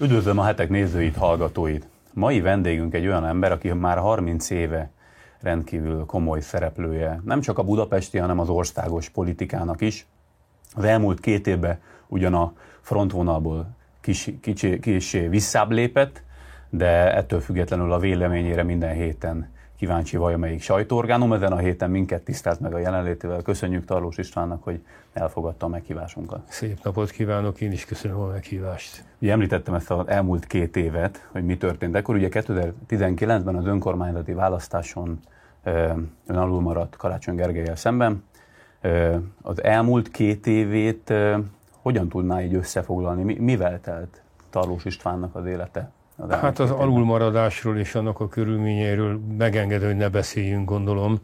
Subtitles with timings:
[0.00, 1.86] Üdvözlöm a hetek nézőit, hallgatóit!
[2.12, 4.90] Mai vendégünk egy olyan ember, aki már 30 éve
[5.40, 10.06] rendkívül komoly szereplője, nem csak a budapesti, hanem az országos politikának is.
[10.74, 13.66] Az elmúlt két évben ugyan a frontvonalból
[14.00, 16.22] kis, kicsi, kis visszább lépett,
[16.70, 21.32] de ettől függetlenül a véleményére minden héten kíváncsi valamelyik sajtóorgánum.
[21.32, 23.42] Ezen a héten minket tisztáz meg a jelenlétével.
[23.42, 26.40] Köszönjük Tarlós Istvánnak, hogy elfogadta a meghívásunkat.
[26.48, 29.04] Szép napot kívánok, én is köszönöm a meghívást.
[29.20, 31.94] Ugye említettem ezt az elmúlt két évet, hogy mi történt.
[31.96, 35.20] Ekkor ugye 2019-ben az önkormányzati választáson
[36.26, 38.24] ön alul maradt Karácsony Gergelyel szemben.
[39.42, 41.12] Az elmúlt két évét
[41.82, 43.34] hogyan tudná így összefoglalni?
[43.38, 45.90] Mivel telt Tarlós Istvánnak az élete?
[46.30, 51.20] Hát az alulmaradásról és annak a körülményeiről megengedő, hogy ne beszéljünk, gondolom.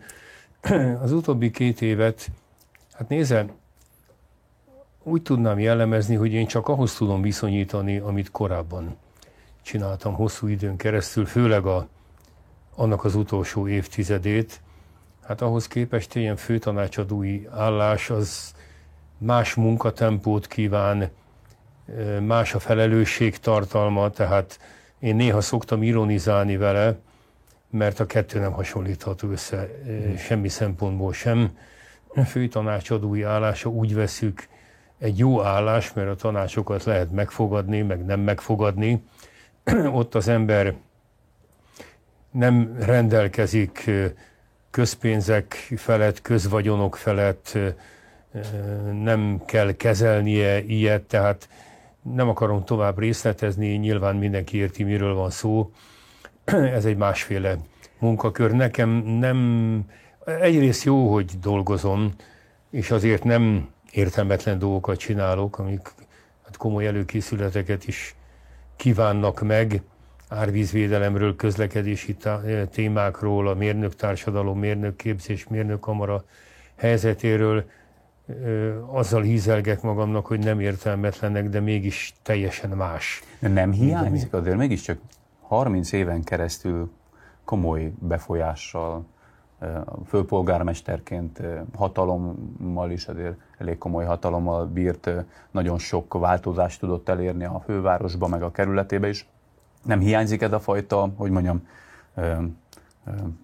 [1.02, 2.30] Az utóbbi két évet,
[2.92, 3.47] hát nézze,
[5.02, 8.97] úgy tudnám jellemezni, hogy én csak ahhoz tudom viszonyítani, amit korábban
[9.62, 11.88] csináltam hosszú időn keresztül, főleg a,
[12.75, 14.61] annak az utolsó évtizedét.
[15.27, 18.55] Hát ahhoz képest ilyen főtanácsadói állás az
[19.19, 21.11] más munkatempót kíván,
[22.20, 24.59] más a felelősség tartalma, tehát
[25.03, 26.97] én néha szoktam ironizálni vele,
[27.70, 29.69] mert a kettő nem hasonlítható össze
[30.19, 31.59] semmi szempontból sem.
[32.27, 34.48] Főtanácsadói állása úgy veszük
[34.98, 39.03] egy jó állás, mert a tanácsokat lehet megfogadni, meg nem megfogadni.
[40.00, 40.75] Ott az ember
[42.31, 43.91] nem rendelkezik
[44.70, 47.59] közpénzek felett, közvagyonok felett,
[49.03, 51.48] nem kell kezelnie ilyet, tehát
[52.03, 55.70] nem akarom tovább részletezni, nyilván mindenki érti, miről van szó.
[56.77, 57.56] Ez egy másféle
[57.98, 58.50] munkakör.
[58.50, 59.81] Nekem nem,
[60.25, 62.14] egyrészt jó, hogy dolgozom,
[62.70, 65.92] és azért nem értelmetlen dolgokat csinálok, amik
[66.44, 68.14] hát komoly előkészületeket is
[68.77, 69.83] kívánnak meg,
[70.28, 72.16] árvízvédelemről, közlekedési
[72.70, 76.25] témákról, a mérnöktársadalom, mérnökképzés, mérnökkamara
[76.76, 77.65] helyzetéről,
[78.87, 83.22] azzal hízelgek magamnak, hogy nem értelmetlenek, de mégis teljesen más.
[83.38, 84.98] Nem hiányzik azért mégiscsak
[85.41, 86.91] 30 éven keresztül
[87.44, 89.04] komoly befolyással,
[90.06, 91.43] főpolgármesterként
[91.76, 95.10] hatalommal is azért elég komoly hatalommal bírt,
[95.50, 99.26] nagyon sok változást tudott elérni a fővárosba, meg a kerületébe is.
[99.84, 101.69] Nem hiányzik ez a fajta, hogy mondjam,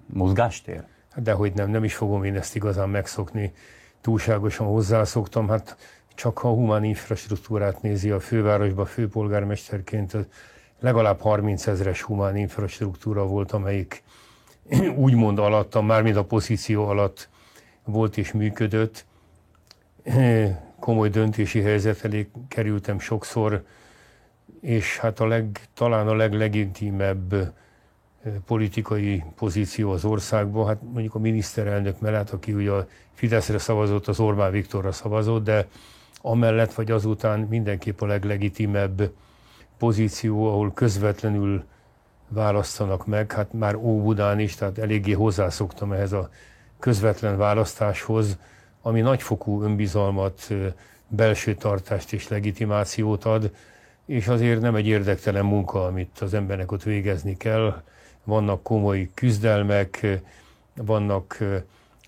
[0.07, 0.85] mozgástér?
[1.17, 3.53] De hogy nem, nem is fogom én ezt igazán megszokni
[4.01, 5.77] túlságosan hozzászoktam, hát
[6.15, 10.17] csak ha a humán infrastruktúrát nézi a fővárosba főpolgármesterként,
[10.81, 14.03] legalább 30 ezres humán infrastruktúra volt, amelyik
[14.97, 17.29] úgymond alattam, mármint a pozíció alatt
[17.85, 19.05] volt és működött.
[20.81, 23.65] Komoly döntési helyzet elé kerültem sokszor,
[24.61, 27.53] és hát a leg, talán a leglegitimebb
[28.47, 34.21] politikai pozíció az országban, hát mondjuk a miniszterelnök mellett, aki ugye a Fideszre szavazott, az
[34.21, 35.67] Orbán Viktorra szavazott, de
[36.23, 39.11] amellett vagy azután mindenképp a leglegitimebb
[39.79, 41.65] pozíció, ahol közvetlenül
[42.29, 46.31] választanak meg, hát már Óbudán is, tehát eléggé hozzászoktam ehhez a
[46.79, 48.39] közvetlen választáshoz,
[48.83, 50.53] ami nagyfokú önbizalmat,
[51.09, 53.51] belső tartást és legitimációt ad,
[54.07, 57.83] és azért nem egy érdektelen munka, amit az embernek ott végezni kell,
[58.29, 60.07] vannak komoly küzdelmek,
[60.75, 61.39] vannak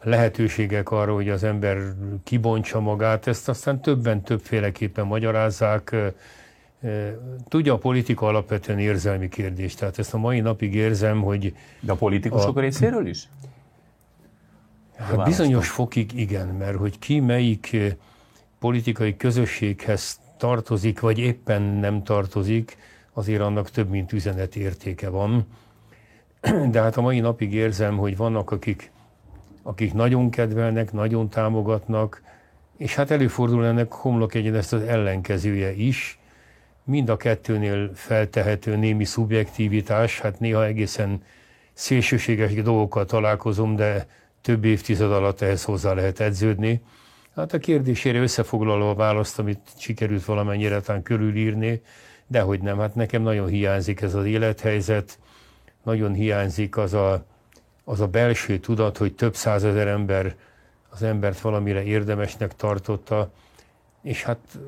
[0.03, 1.79] lehetőségek arra, hogy az ember
[2.25, 5.97] kibontsa magát, ezt aztán többen többféleképpen magyarázzák.
[7.49, 11.55] Tudja, a politika alapvetően érzelmi kérdés, tehát ezt a mai napig érzem, hogy...
[11.81, 13.29] De a politikusok a, részéről is?
[14.97, 17.77] Hát bizonyos fokig igen, mert hogy ki melyik
[18.59, 22.77] politikai közösséghez tartozik, vagy éppen nem tartozik,
[23.13, 25.47] azért annak több mint üzenet értéke van
[26.71, 28.91] de hát a mai napig érzem, hogy vannak, akik,
[29.63, 32.23] akik nagyon kedvelnek, nagyon támogatnak,
[32.77, 36.19] és hát előfordul ennek homlok egyen ezt az ellenkezője is.
[36.85, 41.23] Mind a kettőnél feltehető némi szubjektivitás, hát néha egészen
[41.73, 44.07] szélsőséges dolgokkal találkozom, de
[44.41, 46.83] több évtized alatt ehhez hozzá lehet edződni.
[47.37, 51.81] Hát a kérdésére összefoglaló a választ, amit sikerült valamennyire talán körülírni,
[52.27, 55.19] de hogy nem, hát nekem nagyon hiányzik ez az élethelyzet,
[55.83, 57.25] nagyon hiányzik az a,
[57.85, 60.37] az a belső tudat, hogy több százezer ember
[60.91, 63.31] az embert valamire érdemesnek tartotta,
[64.03, 64.59] és hát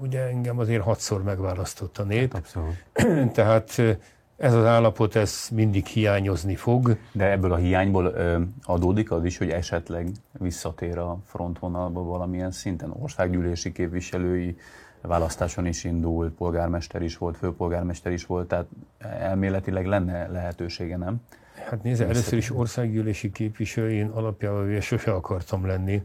[0.00, 2.32] ugye engem azért hatszor megválasztott a nép.
[2.32, 2.84] Hát abszolút.
[3.38, 3.82] Tehát
[4.36, 6.96] ez az állapot, ez mindig hiányozni fog.
[7.12, 8.14] De ebből a hiányból
[8.62, 14.56] adódik az is, hogy esetleg visszatér a frontvonalba valamilyen szinten országgyűlési képviselői
[15.00, 18.66] választáson is indult, polgármester is volt, főpolgármester is volt, tehát
[18.98, 21.22] elméletileg lenne lehetősége, nem?
[21.68, 26.02] Hát nézd, először is országgyűlési képviselő, én alapjában sose akartam lenni.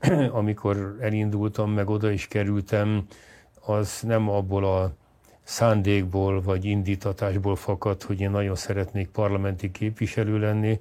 [0.30, 3.06] Amikor elindultam, meg oda is kerültem,
[3.60, 4.92] az nem abból a
[5.42, 10.80] szándékból vagy indítatásból fakadt, hogy én nagyon szeretnék parlamenti képviselő lenni.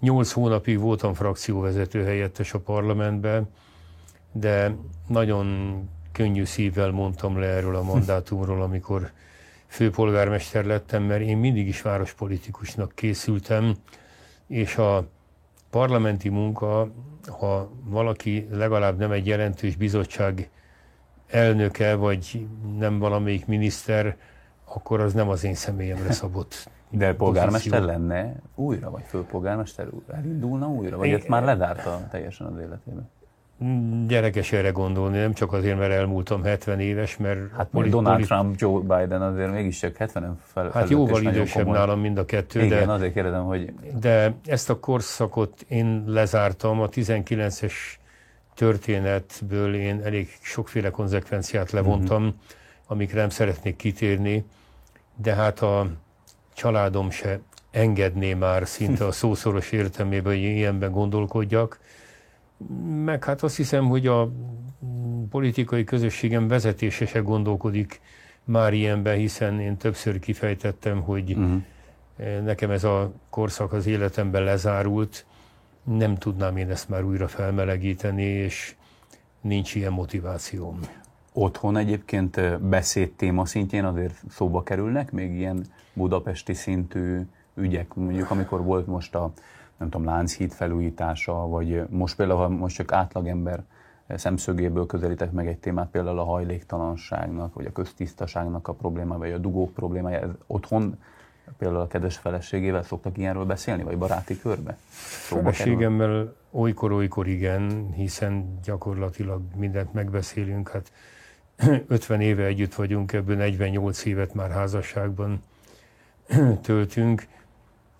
[0.00, 3.48] Nyolc hónapig voltam frakcióvezető helyettes a parlamentben,
[4.32, 4.76] de
[5.06, 5.78] nagyon
[6.14, 9.10] könnyű szívvel mondtam le erről a mandátumról, amikor
[9.66, 13.74] főpolgármester lettem, mert én mindig is várospolitikusnak készültem,
[14.46, 15.06] és a
[15.70, 16.88] parlamenti munka,
[17.38, 20.50] ha valaki legalább nem egy jelentős bizottság
[21.26, 22.46] elnöke, vagy
[22.78, 24.16] nem valamelyik miniszter,
[24.64, 26.68] akkor az nem az én személyemre szabott.
[26.90, 27.98] De polgármester pozíció.
[27.98, 33.10] lenne újra, vagy főpolgármester elindulna újra, vagy ezt már lezárta teljesen az életében?
[34.06, 37.38] Gyerekes erre gondolni, nem csak azért, mert elmúltam 70 éves, mert...
[37.56, 38.28] Hát polit, Donald polit...
[38.28, 42.62] Trump, Joe Biden azért mégis csak 70 fel, Hát jóval idősebb nálam mind a kettő,
[42.62, 43.72] Igen, de, azért kérdezem, hogy...
[44.00, 47.72] De ezt a korszakot én lezártam, a 19-es
[48.54, 52.36] történetből én elég sokféle konzekvenciát levontam, mm-hmm.
[52.86, 54.44] amikre nem szeretnék kitérni,
[55.16, 55.86] de hát a
[56.54, 57.40] családom se
[57.70, 61.78] engedné már szinte a szószoros értelmében, hogy ilyenben gondolkodjak,
[63.04, 64.32] meg hát azt hiszem, hogy a
[65.30, 68.00] politikai közösségem vezetése se gondolkodik
[68.44, 71.62] már ilyenben, hiszen én többször kifejtettem, hogy uh-huh.
[72.44, 75.26] nekem ez a korszak az életemben lezárult,
[75.84, 78.74] nem tudnám én ezt már újra felmelegíteni, és
[79.40, 80.80] nincs ilyen motivációm.
[81.32, 87.20] Otthon egyébként beszédtéma szintjén azért szóba kerülnek még ilyen budapesti szintű
[87.54, 89.32] ügyek, mondjuk amikor volt most a
[89.76, 93.62] nem tudom, Lánchíd felújítása, vagy most például, most csak átlagember
[94.08, 99.38] szemszögéből közelítek meg egy témát, például a hajléktalanságnak, vagy a köztisztaságnak a problémája, vagy a
[99.38, 100.98] dugók problémája, ez otthon
[101.58, 104.76] például a kedves feleségével szoktak ilyenről beszélni, vagy baráti körbe?
[104.88, 110.68] Feleségemmel olykor-olykor igen, hiszen gyakorlatilag mindent megbeszélünk.
[110.68, 110.92] Hát
[111.88, 115.42] 50 éve együtt vagyunk, ebből 48 évet már házasságban
[116.62, 117.26] töltünk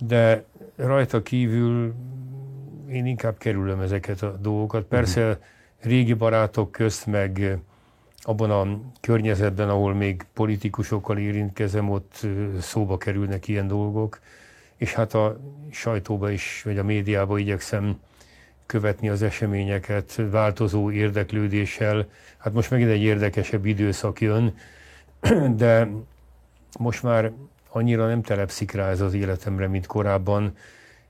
[0.06, 0.44] de
[0.76, 1.94] rajta kívül
[2.90, 4.84] én inkább kerülöm ezeket a dolgokat.
[4.84, 5.42] Persze uh-huh.
[5.80, 7.58] régi barátok közt, meg
[8.22, 12.26] abban a környezetben, ahol még politikusokkal érintkezem, ott
[12.60, 14.20] szóba kerülnek ilyen dolgok,
[14.76, 15.40] és hát a
[15.70, 18.00] sajtóba is, vagy a médiába igyekszem
[18.66, 22.06] követni az eseményeket változó érdeklődéssel.
[22.36, 24.54] Hát most megint egy érdekesebb időszak jön,
[25.56, 25.88] de
[26.78, 27.32] most már
[27.74, 30.56] annyira nem telepszik rá ez az életemre, mint korábban,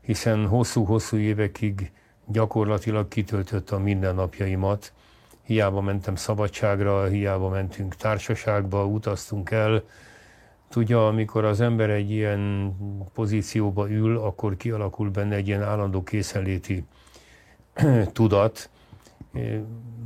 [0.01, 1.93] hiszen hosszú-hosszú évekig
[2.27, 4.93] gyakorlatilag kitöltött a mindennapjaimat.
[5.43, 9.83] Hiába mentem szabadságra, hiába mentünk társaságba, utaztunk el.
[10.69, 12.75] Tudja, amikor az ember egy ilyen
[13.15, 16.85] pozícióba ül, akkor kialakul benne egy ilyen állandó készenléti
[18.13, 18.71] tudat.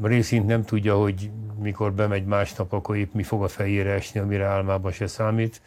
[0.03, 4.45] Részint nem tudja, hogy mikor bemegy másnap, akkor épp mi fog a fejére esni, amire
[4.45, 5.61] álmába se számít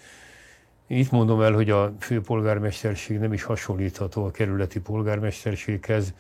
[1.00, 6.14] itt mondom el, hogy a főpolgármesterség nem is hasonlítható a kerületi polgármesterséghez.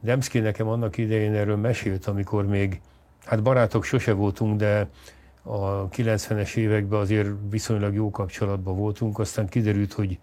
[0.00, 2.80] Demszki nekem annak idején erről mesélt, amikor még,
[3.24, 4.88] hát barátok sose voltunk, de
[5.42, 10.18] a 90-es években azért viszonylag jó kapcsolatban voltunk, aztán kiderült, hogy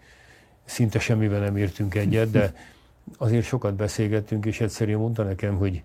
[0.64, 2.54] szinte semmivel nem értünk egyet, de
[3.18, 5.82] azért sokat beszélgettünk, és egyszerűen mondta nekem, hogy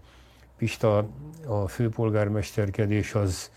[0.58, 1.10] Pista,
[1.46, 3.52] a főpolgármesterkedés az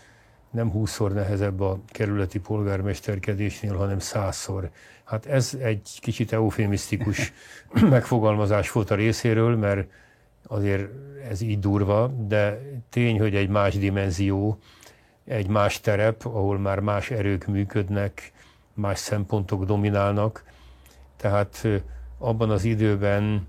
[0.51, 4.69] nem húszszor nehezebb a kerületi polgármesterkedésnél, hanem százszor.
[5.03, 7.33] Hát ez egy kicsit eufémisztikus
[7.89, 9.89] megfogalmazás volt a részéről, mert
[10.47, 10.89] azért
[11.29, 14.57] ez így durva, de tény, hogy egy más dimenzió,
[15.25, 18.31] egy más terep, ahol már más erők működnek,
[18.73, 20.43] más szempontok dominálnak.
[21.17, 21.67] Tehát
[22.17, 23.47] abban az időben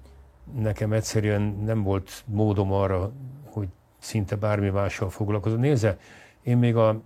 [0.60, 3.12] nekem egyszerűen nem volt módom arra,
[3.44, 3.68] hogy
[3.98, 5.60] szinte bármi mással foglalkozom.
[5.60, 5.98] Nézze,
[6.42, 7.00] én még a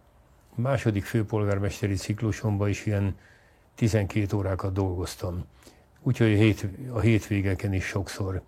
[0.54, 3.16] második főpolgármesteri ciklusomban is ilyen
[3.74, 5.44] 12 órákat dolgoztam.
[6.02, 8.42] Úgyhogy a, hét, a hétvégeken is sokszor.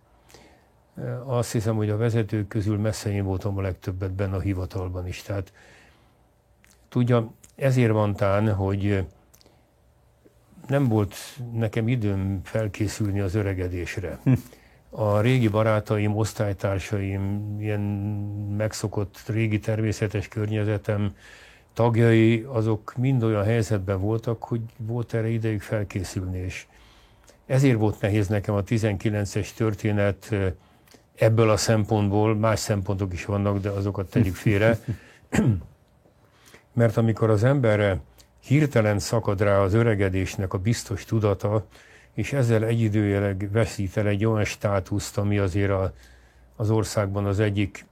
[1.24, 5.22] Azt hiszem, hogy a vezetők közül messze én voltam a legtöbbet benne a hivatalban is.
[5.22, 5.52] Tehát
[6.88, 9.06] tudja, ezért van tán, hogy
[10.66, 11.14] nem volt
[11.52, 14.18] nekem időm felkészülni az öregedésre.
[14.90, 17.80] A régi barátaim, osztálytársaim, ilyen
[18.56, 21.14] megszokott régi természetes környezetem
[21.72, 26.66] tagjai, azok mind olyan helyzetben voltak, hogy volt erre idejük felkészülni, és
[27.46, 30.34] ezért volt nehéz nekem a 19-es történet
[31.14, 34.78] ebből a szempontból, más szempontok is vannak, de azokat tegyük félre.
[36.72, 38.00] Mert amikor az emberre
[38.40, 41.66] hirtelen szakad rá az öregedésnek a biztos tudata,
[42.18, 45.92] és ezzel egyidőjeleg veszít el egy olyan státuszt, ami azért a,
[46.56, 47.86] az országban az egyik,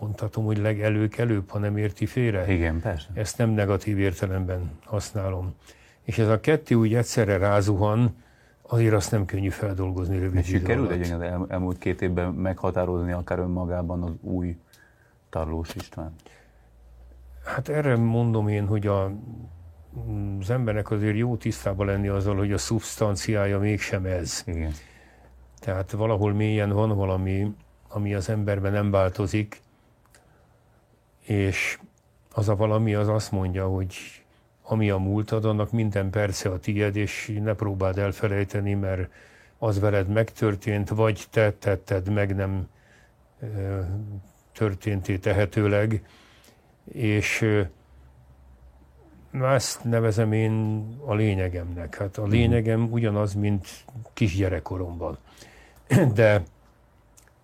[0.00, 2.52] mondhatom, hogy legelőkelőbb, ha nem érti félre.
[2.52, 3.08] Igen, persze.
[3.14, 5.54] Ezt nem negatív értelemben használom.
[6.02, 8.14] És ez a kettő úgy egyszerre rázuhan,
[8.62, 13.12] azért azt nem könnyű feldolgozni rövid És sikerült egy az el, elmúlt két évben meghatározni
[13.12, 14.56] akár önmagában az új
[15.30, 16.14] Tarlós István?
[17.44, 19.12] Hát erre mondom én, hogy a,
[20.40, 24.42] az embernek azért jó tisztában lenni azzal, hogy a szubstanciája mégsem ez.
[24.46, 24.72] Igen.
[25.58, 27.54] Tehát valahol mélyen van valami,
[27.88, 29.60] ami az emberben nem változik,
[31.24, 31.78] és
[32.32, 33.94] az a valami az azt mondja, hogy
[34.62, 39.10] ami a múltad, annak minden perce a tied, és ne próbáld elfelejteni, mert
[39.58, 42.68] az veled megtörtént, vagy te tetted meg nem
[44.52, 46.02] történté tehetőleg,
[46.92, 47.44] és
[49.42, 51.96] ezt nevezem én a lényegemnek.
[51.96, 53.66] Hát a lényegem ugyanaz, mint
[54.12, 55.18] kisgyerekkoromban.
[56.14, 56.42] De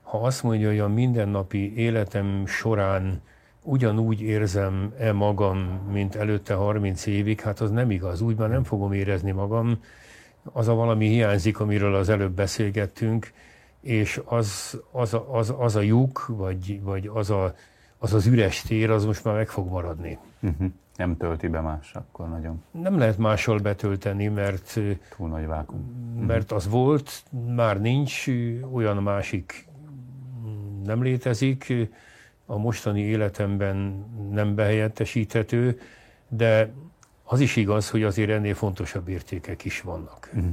[0.03, 3.23] ha azt mondja, hogy a mindennapi életem során
[3.63, 5.59] ugyanúgy érzem-e magam,
[5.93, 8.21] mint előtte 30 évig, hát az nem igaz.
[8.21, 9.81] Úgy már nem fogom érezni magam.
[10.53, 13.33] Az a valami hiányzik, amiről az előbb beszélgettünk,
[13.81, 17.55] és az, az, a, az, az a lyuk, vagy, vagy az, a,
[18.05, 20.19] az az üres tér, az most már meg fog maradni.
[20.41, 20.71] Uh-huh.
[20.97, 22.63] Nem tölti be más akkor nagyon.
[22.71, 24.81] Nem lehet máshol betölteni, mert,
[25.17, 25.81] Túl nagy vákum.
[26.27, 28.27] mert az volt, már nincs,
[28.73, 29.67] olyan másik
[30.85, 31.73] nem létezik,
[32.47, 35.81] a mostani életemben nem behelyettesíthető,
[36.29, 36.73] de
[37.25, 40.31] az is igaz, hogy azért ennél fontosabb értékek is vannak.
[40.35, 40.51] Uh-huh.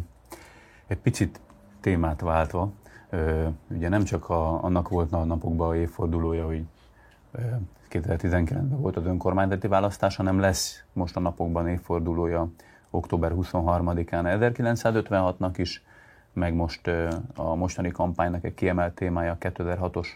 [0.88, 1.40] Egy picit
[1.82, 2.72] témát váltva,
[3.68, 6.64] ugye nem csak a, annak volt a napokban a évfordulója, hogy
[7.90, 12.48] 2019-ben volt az önkormányzati választás, hanem lesz most a napokban évfordulója
[12.90, 15.84] október 23-án 1956-nak is,
[16.34, 16.88] meg most
[17.36, 20.08] a mostani kampánynak egy kiemelt témája a 2006-os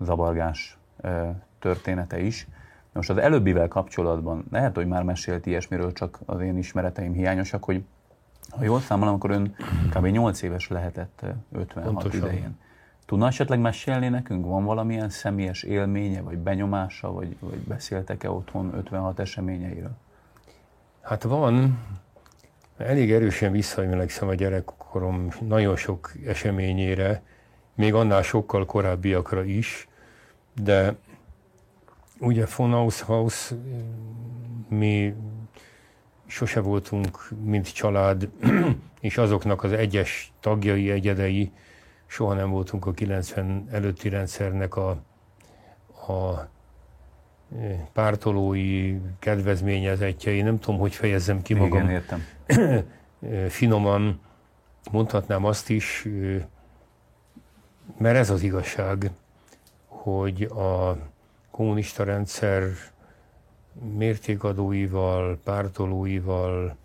[0.00, 0.78] zavargás
[1.58, 2.48] története is.
[2.92, 7.84] Most az előbbivel kapcsolatban lehet, hogy már mesélt ilyesmiről, csak az én ismereteim hiányosak, hogy
[8.50, 9.54] ha jól számolom, akkor ön
[9.90, 10.06] kb.
[10.06, 12.20] 8 éves lehetett 56 Pontosan.
[12.20, 12.56] idején.
[13.08, 14.46] Tudna esetleg mesélni nekünk?
[14.46, 19.96] Van valamilyen személyes élménye, vagy benyomása, vagy, vagy beszéltek-e otthon 56 eseményeiről?
[21.02, 21.78] Hát van.
[22.76, 27.22] Elég erősen visszaemlékszem a gyerekkorom nagyon sok eseményére,
[27.74, 29.88] még annál sokkal korábbiakra is,
[30.62, 30.96] de
[32.20, 33.54] ugye von Haus,
[34.68, 35.14] mi
[36.26, 38.28] sose voltunk, mint család,
[39.00, 41.52] és azoknak az egyes tagjai, egyedei,
[42.08, 44.90] soha nem voltunk a 90 előtti rendszernek a,
[46.06, 46.48] a
[47.58, 51.82] e, pártolói, kedvezményezettjei, nem tudom, hogy fejezzem ki magam.
[51.82, 52.24] Igen, értem.
[53.20, 54.20] E, finoman
[54.90, 56.48] mondhatnám azt is, e,
[57.98, 59.10] mert ez az igazság,
[59.86, 60.96] hogy a
[61.50, 62.62] kommunista rendszer
[63.96, 66.76] mértékadóival, pártolóival,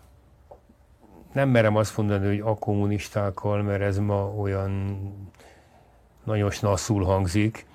[1.34, 4.98] nem merem azt mondani, hogy a kommunistákkal, mert ez ma olyan
[6.24, 7.66] nagyon snasszul hangzik.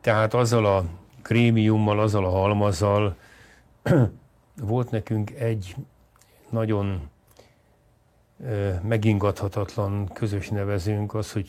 [0.00, 0.84] Tehát azzal a
[1.22, 3.16] krémiummal, azzal a halmazzal
[4.56, 5.76] volt nekünk egy
[6.50, 7.10] nagyon
[8.82, 11.48] megingathatatlan közös nevezőnk az, hogy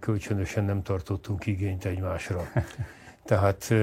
[0.00, 2.42] kölcsönösen nem tartottunk igényt egymásra.
[3.24, 3.74] Tehát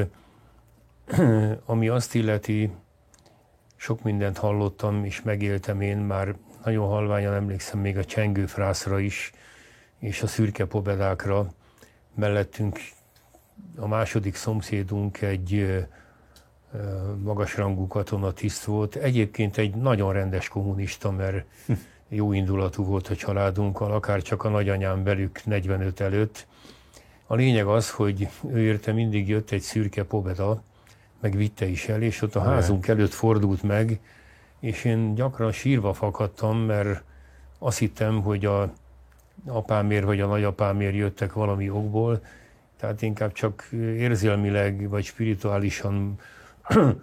[1.66, 2.72] ami azt illeti,
[3.76, 9.32] sok mindent hallottam és megéltem én, már nagyon halványan emlékszem még a csengő frászra is,
[10.00, 11.48] és a szürke pobedákra.
[12.16, 12.80] Mellettünk
[13.76, 15.86] a második szomszédunk egy
[17.24, 18.96] magasrangú katonatiszt volt.
[18.96, 21.46] Egyébként egy nagyon rendes kommunista, mert
[22.08, 26.48] jó indulatú volt a családunkkal, akár csak a nagyanyám velük 45 előtt.
[27.26, 30.64] A lényeg az, hogy ő érte mindig jött egy szürke pobeda,
[31.20, 34.00] meg vitte is el, és ott a házunk előtt fordult meg,
[34.62, 37.04] és én gyakran sírva fakadtam, mert
[37.60, 38.74] azt hittem, hogy a
[39.46, 42.22] apámért vagy a nagyapámért jöttek valami okból,
[42.78, 46.20] tehát inkább csak érzelmileg vagy spirituálisan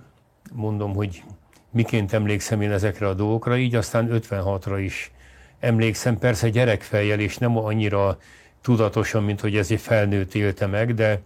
[0.52, 1.22] mondom, hogy
[1.70, 5.12] miként emlékszem én ezekre a dolgokra, így aztán 56-ra is
[5.60, 8.18] emlékszem, persze gyerekfejjel, és nem annyira
[8.60, 11.20] tudatosan, mint hogy ez egy felnőtt élte meg, de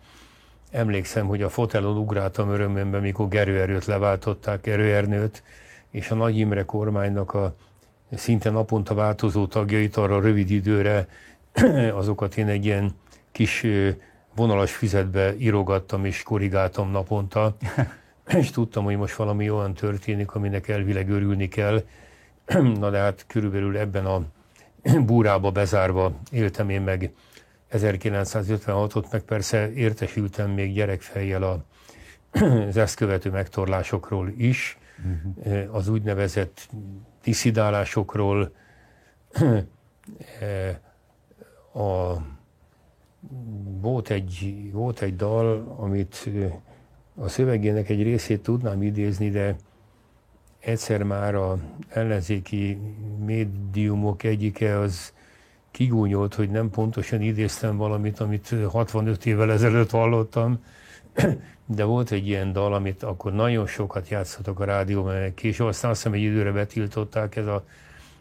[0.70, 5.42] emlékszem, hogy a fotelon ugráltam örömömben, mikor Gerőerőt leváltották, Gerőernőt,
[5.92, 7.54] és a Nagy Imre kormánynak a
[8.14, 11.06] szinte naponta változó tagjait arra rövid időre,
[12.00, 12.90] azokat én egy ilyen
[13.32, 13.66] kis
[14.34, 17.56] vonalas füzetbe írogattam és korrigáltam naponta,
[18.38, 21.82] és tudtam, hogy most valami olyan történik, aminek elvileg örülni kell.
[22.80, 24.22] Na de hát körülbelül ebben a
[25.06, 27.12] búrába bezárva éltem én meg
[27.72, 31.42] 1956-ot, meg persze értesültem még gyerekfejjel
[32.68, 35.74] az ezt követő megtorlásokról is, uh-huh.
[35.74, 36.68] az úgynevezett
[37.22, 38.52] diszidálásokról,
[40.40, 40.76] eh,
[41.72, 42.22] a,
[43.80, 46.52] volt, egy, volt egy dal, amit eh,
[47.14, 49.56] a szövegének egy részét tudnám idézni, de
[50.58, 52.78] egyszer már a ellenzéki
[53.24, 55.12] médiumok egyike az
[55.70, 60.64] kigúnyolt, hogy nem pontosan idéztem valamit, amit 65 évvel ezelőtt hallottam,
[61.66, 66.02] de volt egy ilyen dal, amit akkor nagyon sokat játszottak a rádióban, később aztán azt
[66.02, 67.64] hiszem egy időre betiltották, ez a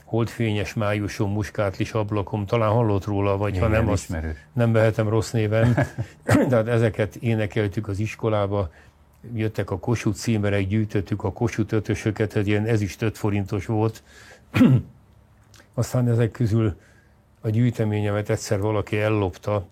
[0.04, 4.18] holdfényes májuson, muskátlis ablakom, talán hallott róla, vagy Igen, ha nem, azt
[4.54, 5.74] nem vehetem rossz néven.
[6.50, 8.72] Tehát ezeket énekeltük az iskolába,
[9.34, 14.04] jöttek a Kossuth címerek, gyűjtöttük a Kossuth ötösöket, ez ilyen ez is 5 forintos volt.
[15.74, 16.76] Aztán ezek közül
[17.42, 19.68] a gyűjteményemet egyszer valaki ellopta,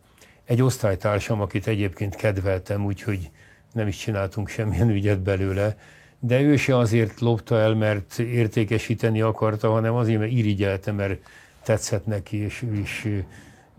[0.50, 3.30] egy osztálytársam, akit egyébként kedveltem, úgyhogy
[3.74, 5.78] nem is csináltunk semmilyen ügyet belőle,
[6.20, 11.20] de ő se azért lopta el, mert értékesíteni akarta, hanem azért, mert irigyelte, mert
[11.64, 13.06] tetszett neki, és ő is,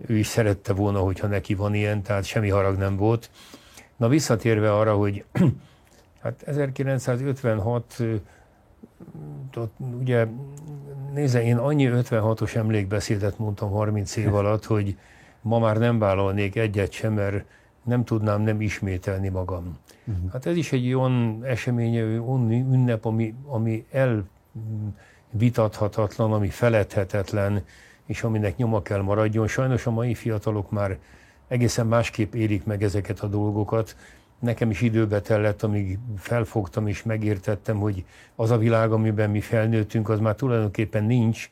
[0.07, 3.31] ő is szerette volna, hogyha neki van ilyen, tehát semmi harag nem volt.
[3.97, 5.25] Na visszatérve arra, hogy
[6.23, 8.03] hát 1956
[10.01, 10.27] ugye
[11.15, 14.97] nézze, én annyi 56-os emlékbeszédet mondtam 30 év alatt, hogy
[15.43, 17.45] ma már nem vállalnék egyet sem, mert
[17.85, 19.79] nem tudnám nem ismételni magam.
[20.05, 20.33] Uh-huh.
[20.33, 23.87] Hát ez is egy olyan esemény, olyan ünnep, ami, ami
[25.33, 27.65] elvitathatatlan, ami feledhetetlen,
[28.07, 29.47] és aminek nyoma kell maradjon.
[29.47, 30.99] Sajnos a mai fiatalok már
[31.49, 33.97] egészen másképp érik meg ezeket a dolgokat.
[34.39, 38.05] Nekem is időbe tellett, amíg felfogtam és megértettem, hogy
[38.35, 41.51] az a világ, amiben mi felnőttünk, az már tulajdonképpen nincs.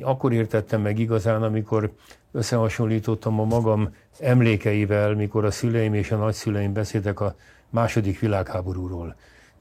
[0.00, 1.92] Akkor értettem meg igazán, amikor
[2.32, 7.34] összehasonlítottam a magam emlékeivel, mikor a szüleim és a nagyszüleim beszéltek a
[7.70, 9.16] második világháborúról.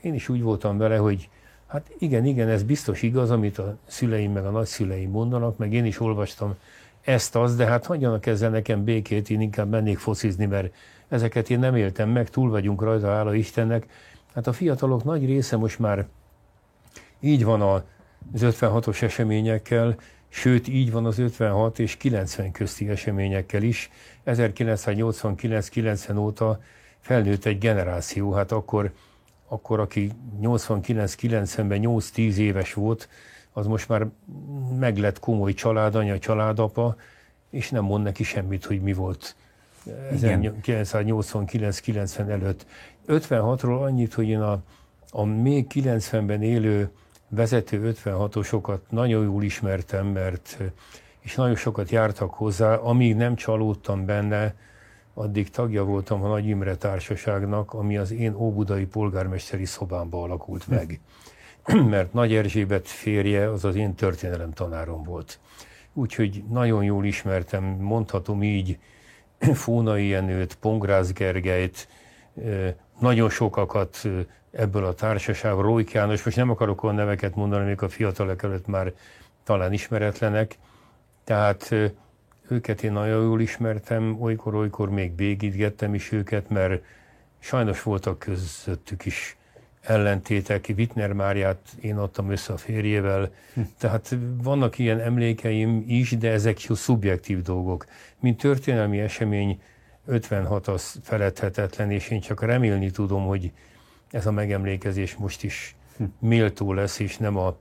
[0.00, 1.28] Én is úgy voltam vele, hogy
[1.66, 5.84] hát igen, igen, ez biztos igaz, amit a szüleim meg a nagyszüleim mondanak, meg én
[5.84, 6.54] is olvastam
[7.00, 10.74] ezt, az, de hát hagyjanak ezzel nekem békét, én inkább mennék focizni, mert
[11.08, 13.86] ezeket én nem éltem meg, túl vagyunk rajta, hála Istennek.
[14.34, 16.06] Hát a fiatalok nagy része most már
[17.20, 17.62] így van
[18.32, 19.96] az 56-os eseményekkel,
[20.28, 23.90] sőt így van az 56 és 90 közti eseményekkel is.
[24.26, 26.60] 1989-90 óta
[27.00, 28.92] felnőtt egy generáció, hát akkor,
[29.48, 30.10] akkor aki
[30.42, 33.08] 89-90-ben 8-10 éves volt,
[33.52, 34.06] az most már
[34.78, 36.96] meglett komoly családanya, családapa,
[37.50, 39.36] és nem mond neki semmit, hogy mi volt
[40.14, 42.66] 1989-90 előtt.
[43.08, 44.62] 56-ról annyit, hogy én a,
[45.10, 46.90] a még 90-ben élő
[47.34, 50.58] vezető 56-osokat nagyon jól ismertem, mert
[51.20, 54.54] és nagyon sokat jártak hozzá, amíg nem csalódtam benne,
[55.14, 61.00] addig tagja voltam a Nagy Imre Társaságnak, ami az én óbudai polgármesteri szobámba alakult meg.
[61.90, 65.38] mert Nagy Erzsébet férje az az én történelem tanárom volt.
[65.92, 68.78] Úgyhogy nagyon jól ismertem, mondhatom így,
[69.62, 71.88] Fónai Jenőt, Pongrász Gergelyt,
[72.98, 74.08] nagyon sokakat
[74.52, 78.66] ebből a társaságból, Rójk János, most nem akarok olyan neveket mondani, amik a fiatalok előtt
[78.66, 78.92] már
[79.44, 80.58] talán ismeretlenek,
[81.24, 81.74] tehát
[82.48, 86.82] őket én nagyon jól ismertem, olykor-olykor még végiggettem is őket, mert
[87.38, 89.36] sajnos voltak közöttük is
[89.80, 90.72] ellentétek.
[90.76, 93.30] Wittner Máriát én adtam össze a férjével,
[93.78, 97.86] tehát vannak ilyen emlékeim is, de ezek szubjektív dolgok.
[98.20, 99.60] Mint történelmi esemény,
[100.06, 103.52] 56 az feledhetetlen, és én csak remélni tudom, hogy
[104.12, 105.76] ez a megemlékezés most is
[106.18, 107.56] méltó lesz, és nem a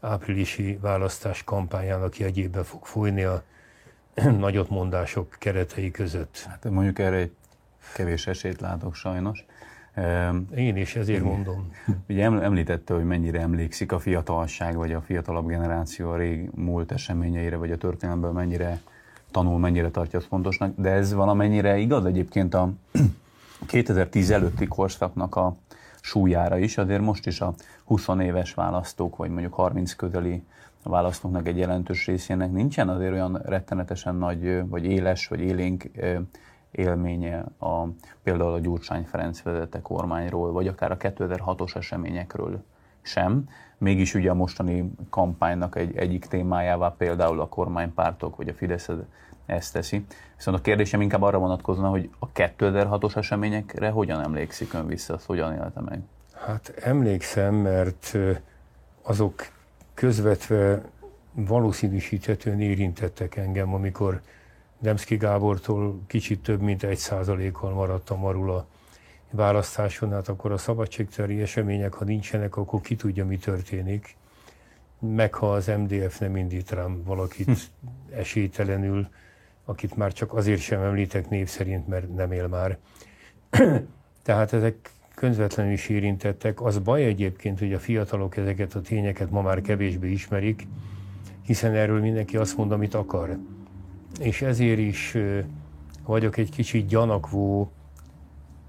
[0.00, 3.42] áprilisi választás kampányának jegyébe fog folyni a
[4.38, 6.44] nagyotmondások keretei között.
[6.48, 7.32] Hát mondjuk erre egy
[7.94, 9.44] kevés esélyt látok sajnos.
[10.54, 11.70] Én is ezért mondom.
[12.08, 17.56] Ugye említette, hogy mennyire emlékszik a fiatalság, vagy a fiatalabb generáció a rég múlt eseményeire,
[17.56, 18.80] vagy a történelemből mennyire
[19.30, 22.72] tanul, mennyire tartja azt fontosnak, de ez valamennyire igaz egyébként a
[23.66, 25.56] 2010 előtti korszaknak a
[26.04, 30.44] súlyára is, azért most is a 20 éves választók, vagy mondjuk 30 közeli
[30.82, 35.90] választóknak egy jelentős részének nincsen azért olyan rettenetesen nagy, vagy éles, vagy élénk
[36.70, 37.84] élménye a,
[38.22, 42.64] például a Gyurcsány Ferenc vezette kormányról, vagy akár a 2006-os eseményekről
[43.02, 43.48] sem.
[43.78, 48.88] Mégis ugye a mostani kampánynak egy, egyik témájává például a kormánypártok vagy a Fidesz
[49.46, 50.04] ezt teszi.
[50.36, 55.26] Viszont a kérdésem inkább arra vonatkozna, hogy a 2006-os eseményekre hogyan emlékszik ön vissza, azt
[55.26, 56.00] hogyan élte meg?
[56.32, 58.16] Hát emlékszem, mert
[59.02, 59.46] azok
[59.94, 60.82] közvetve
[61.32, 64.20] valószínűsíthetően érintettek engem, amikor
[64.78, 68.66] Demszki Gábortól kicsit több mint egy százalékkal maradtam arról a
[69.30, 74.16] választáson, hát akkor a szabadságteri események, ha nincsenek, akkor ki tudja, mi történik.
[74.98, 77.52] Meg ha az MDF nem indít rám valakit hm.
[78.14, 79.08] esélytelenül,
[79.64, 82.78] akit már csak azért sem említek név szerint, mert nem él már.
[84.22, 86.60] Tehát ezek közvetlenül is érintettek.
[86.60, 90.66] Az baj egyébként, hogy a fiatalok ezeket a tényeket ma már kevésbé ismerik,
[91.42, 93.38] hiszen erről mindenki azt mond, amit akar.
[94.20, 95.16] És ezért is
[96.04, 97.70] vagyok egy kicsit gyanakvó.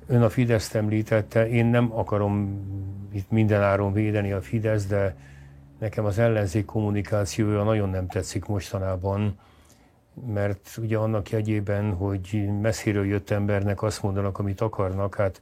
[0.08, 2.60] Ön a Fideszt említette, én nem akarom
[3.12, 5.16] itt mindenáron védeni a Fidesz, de
[5.80, 9.38] nekem az ellenzék kommunikációja nagyon nem tetszik mostanában,
[10.34, 15.42] mert ugye annak jegyében, hogy messziről jött embernek azt mondanak, amit akarnak, hát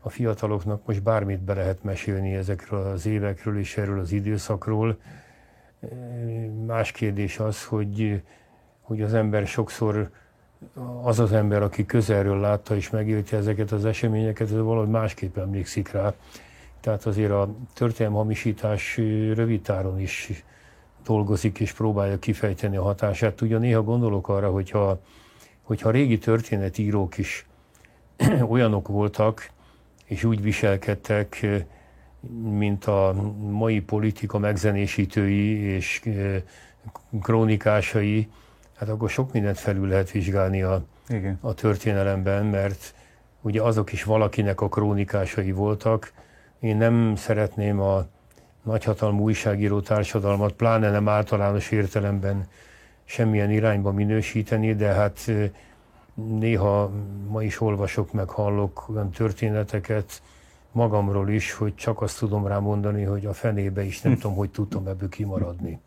[0.00, 4.98] a fiataloknak most bármit be lehet mesélni ezekről az évekről és erről az időszakról.
[6.66, 8.22] Más kérdés az, hogy,
[8.80, 10.10] hogy az ember sokszor
[11.02, 15.90] az az ember, aki közelről látta és megélte ezeket az eseményeket, ez valahogy másképp emlékszik
[15.90, 16.14] rá.
[16.80, 18.96] Tehát azért a történelmi hamisítás
[19.34, 20.44] rövid táron is
[21.04, 23.40] dolgozik és próbálja kifejteni a hatását.
[23.40, 25.00] Ugye néha gondolok arra, hogyha,
[25.62, 27.46] hogyha régi történetírók is
[28.52, 29.50] olyanok voltak,
[30.04, 31.46] és úgy viselkedtek,
[32.42, 33.14] mint a
[33.50, 36.02] mai politika megzenésítői és
[37.20, 38.28] krónikásai,
[38.76, 41.38] hát akkor sok mindent felül lehet vizsgálni a, Igen.
[41.40, 42.94] a történelemben, mert
[43.40, 46.12] ugye azok is valakinek a krónikásai voltak.
[46.60, 48.06] Én nem szeretném a
[48.62, 52.46] nagyhatalmú újságíró társadalmat, pláne nem általános értelemben
[53.04, 55.30] semmilyen irányba minősíteni, de hát
[56.14, 56.90] néha
[57.28, 60.22] ma is olvasok, meg hallok olyan történeteket
[60.72, 64.50] magamról is, hogy csak azt tudom rá mondani, hogy a fenébe is nem tudom, hogy
[64.50, 65.80] tudtam ebből kimaradni.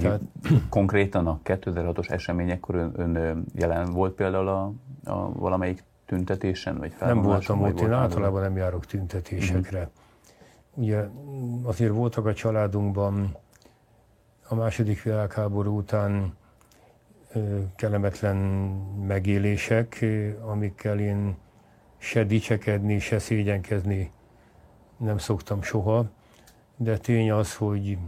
[0.00, 0.20] Tehát...
[0.68, 4.72] Konkrétan a 2006-os eseményekkor ön, ön jelen volt például a,
[5.04, 9.78] a valamelyik tüntetésen, vagy Nem voltam ott, én általában nem járok tüntetésekre.
[9.78, 9.92] Uh-huh.
[10.74, 11.08] Ugye
[11.62, 13.36] azért voltak a családunkban
[14.48, 16.36] a második világháború után
[17.76, 18.36] kellemetlen
[19.06, 20.04] megélések,
[20.40, 21.36] amikkel én
[21.98, 24.10] se dicsekedni, se szégyenkezni
[24.96, 26.10] nem szoktam soha,
[26.76, 27.98] de tény az, hogy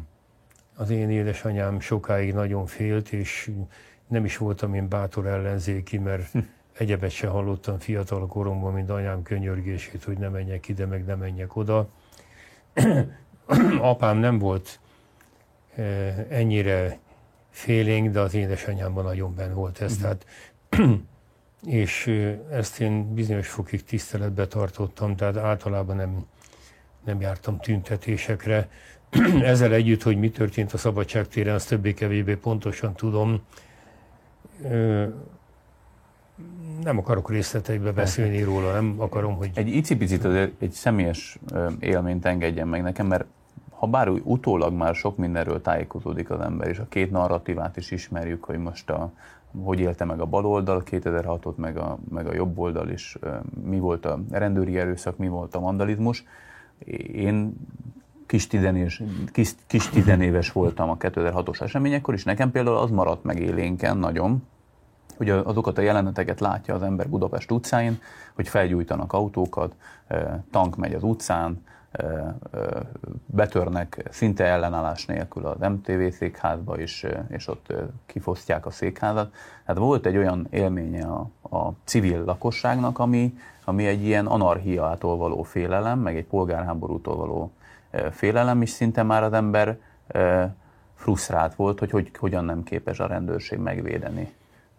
[0.76, 3.50] az én édesanyám sokáig nagyon félt, és
[4.08, 6.38] nem is voltam én bátor ellenzéki, mert hm.
[6.78, 11.56] egyebet se hallottam fiatal koromban, mint anyám könyörgését, hogy ne menjek ide, meg ne menjek
[11.56, 11.88] oda.
[13.80, 14.80] Apám nem volt
[16.28, 16.98] ennyire
[17.50, 19.96] félénk, de az édesanyámban nagyon benn volt ez.
[19.96, 20.26] Tehát,
[21.64, 22.06] és
[22.50, 26.26] ezt én bizonyos fokig tiszteletbe tartottam, tehát általában nem,
[27.04, 28.68] nem jártam tüntetésekre.
[29.42, 33.42] Ezzel együtt, hogy mi történt a szabadságtéren, azt többé-kevésbé pontosan tudom.
[36.82, 39.50] Nem akarok részletekbe beszélni róla, nem akarom, hogy...
[39.54, 41.38] Egy icipicit azért egy személyes
[41.78, 43.24] élményt engedjen meg nekem, mert
[43.70, 47.90] ha bár úgy utólag már sok mindenről tájékozódik az ember, és a két narratívát is
[47.90, 49.12] ismerjük, hogy most a,
[49.62, 53.18] hogy élte meg a baloldal 2006-ot, meg a, meg a jobb oldal is,
[53.64, 56.24] mi volt a rendőri erőszak, mi volt a vandalizmus.
[57.12, 57.54] Én
[58.26, 63.40] kis, tizenés, kis, kis tizenéves voltam a 2006-os eseményekkor, és nekem például az maradt meg
[63.40, 64.42] élénken nagyon,
[65.16, 68.00] hogy azokat a jeleneteket látja az ember Budapest utcáin,
[68.34, 69.74] hogy felgyújtanak autókat,
[70.50, 71.62] tank megy az utcán,
[73.26, 77.72] betörnek szinte ellenállás nélkül az MTV székházba, és, és ott
[78.06, 79.34] kifosztják a székházat.
[79.64, 85.42] Hát volt egy olyan élménye a, a civil lakosságnak, ami, ami egy ilyen anarchiától való
[85.42, 87.52] félelem, meg egy polgárháborútól való
[88.10, 89.78] félelem, és szinte már az ember
[90.94, 94.32] frusztrált volt, hogy, hogy hogyan nem képes a rendőrség megvédeni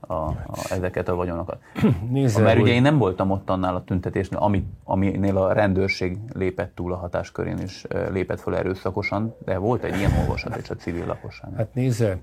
[0.08, 0.36] a, a,
[0.70, 1.58] ezeket a vagyonokat.
[2.10, 6.76] Nézzel, Mert ugye én nem voltam ott annál a tüntetésnél, ami, aminél a rendőrség lépett
[6.76, 11.06] túl a hatáskörén és lépett fel erőszakosan, de volt egy ilyen olvasat és a civil
[11.06, 11.50] lakosság.
[11.56, 12.18] Hát nézze,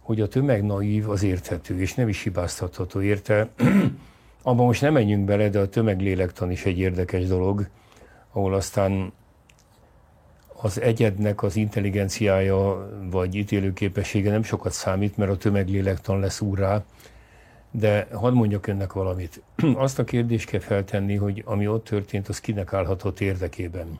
[0.00, 3.48] hogy a tömeg naív az érthető, és nem is hibáztatható érte.
[4.42, 7.68] Abban most nem menjünk bele, de a tömeglélektan is egy érdekes dolog,
[8.32, 9.12] ahol aztán
[10.64, 16.82] az egyednek az intelligenciája vagy ítélőképessége nem sokat számít, mert a tömeglélektan lesz úrrá,
[17.76, 19.42] de hadd mondjak önnek valamit.
[19.74, 23.98] Azt a kérdést kell feltenni, hogy ami ott történt, az kinek állhatott érdekében.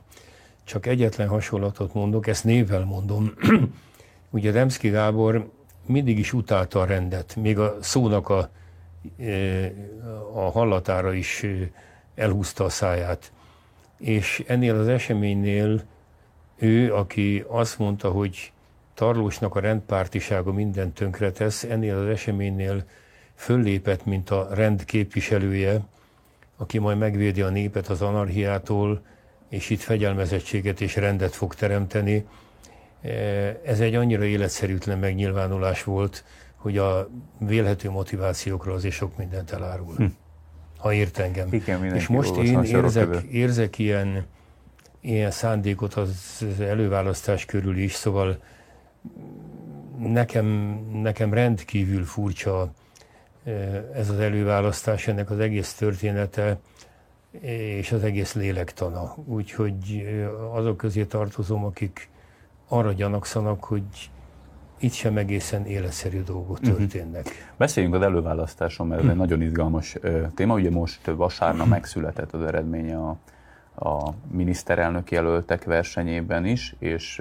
[0.63, 3.33] csak egyetlen hasonlatot mondok, ezt névvel mondom.
[4.29, 5.49] Ugye Demszki Gábor
[5.85, 8.49] mindig is utálta a rendet, még a szónak a,
[10.33, 11.45] a hallatára is
[12.15, 13.31] elhúzta a száját.
[13.97, 15.83] És ennél az eseménynél
[16.57, 18.51] ő, aki azt mondta, hogy
[18.93, 22.83] Tarlósnak a rendpártisága mindent tönkretesz, ennél az eseménynél
[23.35, 25.81] föllépett, mint a rend képviselője,
[26.57, 29.01] aki majd megvédi a népet az anarhiától,
[29.49, 32.25] és itt fegyelmezettséget és rendet fog teremteni.
[33.65, 36.23] Ez egy annyira életszerűtlen megnyilvánulás volt,
[36.55, 39.95] hogy a vélhető motivációkról azért sok mindent elárul.
[39.95, 40.05] Hm.
[40.77, 41.47] Ha ért engem.
[41.53, 44.25] Igen, és most én érzek, érzek ilyen,
[45.01, 48.37] ilyen szándékot az előválasztás körül is, szóval
[49.99, 50.45] nekem,
[51.01, 52.73] nekem rendkívül furcsa
[53.93, 56.57] ez az előválasztás, ennek az egész története
[57.41, 59.15] és az egész lélektana.
[59.25, 60.07] Úgyhogy
[60.53, 62.09] azok közé tartozom, akik
[62.67, 64.09] arra gyanakszanak, hogy
[64.79, 66.71] itt sem egészen életszerű dolgok mhm.
[66.71, 67.25] történnek.
[67.25, 67.39] Uh-huh.
[67.57, 69.97] Beszéljünk az előválasztáson, mert ez egy nagyon izgalmas
[70.35, 70.53] téma.
[70.53, 73.17] Ugye most vasárnap megszületett az eredménye a,
[73.89, 77.17] a miniszterelnök jelöltek versenyében is, és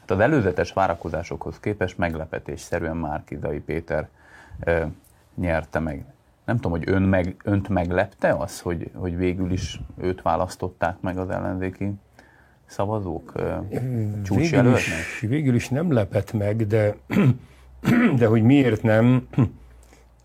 [0.00, 4.08] hát az előzetes várakozásokhoz képest meglepetésszerűen Márkizai Péter
[5.34, 6.04] nyerte meg.
[6.44, 11.18] Nem tudom, hogy ön meg, önt meglepte az, hogy, hogy végül is őt választották meg
[11.18, 11.92] az ellenzéki
[12.66, 13.32] szavazók
[14.28, 16.96] végül is, végül is nem lepett meg, de,
[18.18, 19.28] de hogy miért nem,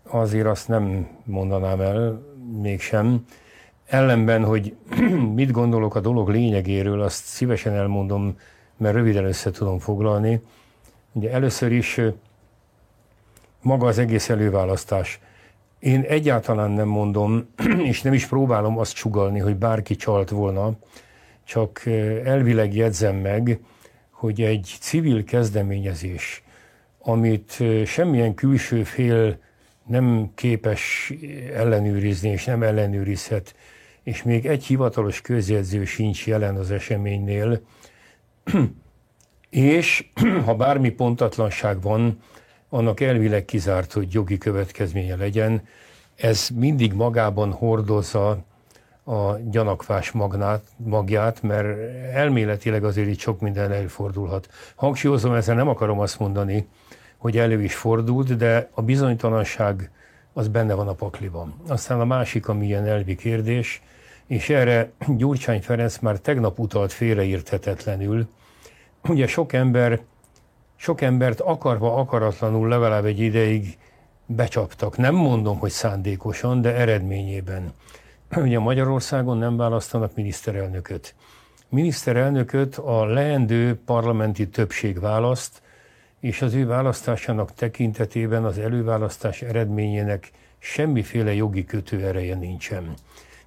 [0.02, 2.22] azért azt nem mondanám el
[2.60, 3.24] mégsem.
[3.86, 4.76] Ellenben, hogy
[5.34, 8.36] mit gondolok a dolog lényegéről, azt szívesen elmondom,
[8.76, 10.40] mert röviden össze tudom foglalni.
[11.12, 12.00] Ugye először is
[13.62, 15.20] maga az egész előválasztás.
[15.78, 17.48] Én egyáltalán nem mondom,
[17.90, 20.72] és nem is próbálom azt csugalni, hogy bárki csalt volna,
[21.44, 21.82] csak
[22.24, 23.60] elvileg jegyzem meg,
[24.10, 26.42] hogy egy civil kezdeményezés,
[26.98, 29.38] amit semmilyen külső fél
[29.86, 31.12] nem képes
[31.54, 33.54] ellenőrizni, és nem ellenőrizhet,
[34.02, 37.60] és még egy hivatalos közjegyző sincs jelen az eseménynél,
[39.50, 40.10] és
[40.44, 42.22] ha bármi pontatlanság van,
[42.70, 45.62] annak elvileg kizárt, hogy jogi következménye legyen.
[46.16, 48.44] Ez mindig magában hordozza
[49.04, 51.78] a gyanakvás magnát, magját, mert
[52.12, 54.48] elméletileg azért itt sok minden előfordulhat.
[54.74, 56.68] Hangsúlyozom, ezzel nem akarom azt mondani,
[57.16, 59.90] hogy elő is fordult, de a bizonytalanság
[60.32, 61.54] az benne van a pakliban.
[61.68, 63.82] Aztán a másik, ami ilyen elvi kérdés,
[64.26, 68.28] és erre Gyurcsány Ferenc már tegnap utalt félreérthetetlenül.
[69.08, 70.00] Ugye sok ember
[70.80, 73.78] sok embert akarva, akaratlanul legalább egy ideig
[74.26, 74.96] becsaptak.
[74.96, 77.72] Nem mondom, hogy szándékosan, de eredményében.
[78.36, 81.14] Ugye Magyarországon nem választanak miniszterelnököt.
[81.68, 85.62] Miniszterelnököt a leendő parlamenti többség választ,
[86.20, 92.94] és az ő választásának tekintetében az előválasztás eredményének semmiféle jogi kötőereje nincsen.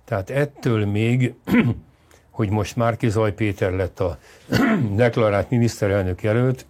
[0.05, 1.33] Tehát ettől még,
[2.29, 4.17] hogy most Márki Zaj Péter lett a
[4.95, 6.65] deklarált miniszterelnök jelölt,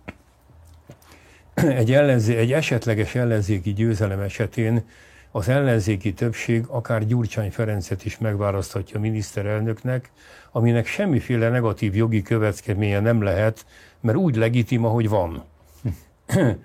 [1.82, 4.84] egy, ellenzé, egy esetleges ellenzéki győzelem esetén
[5.32, 10.12] az ellenzéki többség akár Gyurcsány Ferencet is megválaszthatja miniszterelnöknek,
[10.52, 13.66] aminek semmiféle negatív jogi következménye nem lehet,
[14.00, 15.44] mert úgy legitim, ahogy van.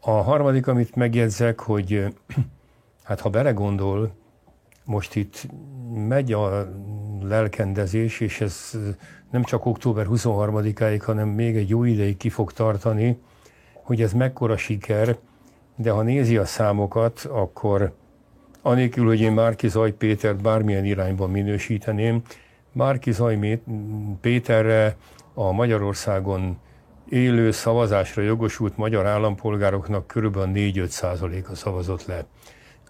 [0.00, 2.04] A harmadik, amit megjegyzek, hogy
[3.04, 4.14] hát ha belegondol,
[4.84, 5.46] most itt
[6.08, 6.68] megy a
[7.22, 8.78] lelkendezés, és ez
[9.30, 13.18] nem csak október 23-áig, hanem még egy jó ideig ki fog tartani,
[13.82, 15.16] hogy ez mekkora siker,
[15.76, 17.94] de ha nézi a számokat, akkor
[18.62, 22.22] anélkül, hogy én Márki Zaj Pétert bármilyen irányban minősíteném,
[22.72, 23.60] Márki Zaj
[24.20, 24.96] Péterre
[25.34, 26.58] a Magyarországon
[27.08, 32.24] élő szavazásra jogosult magyar állampolgároknak körülbelül 4-5 százaléka szavazott le.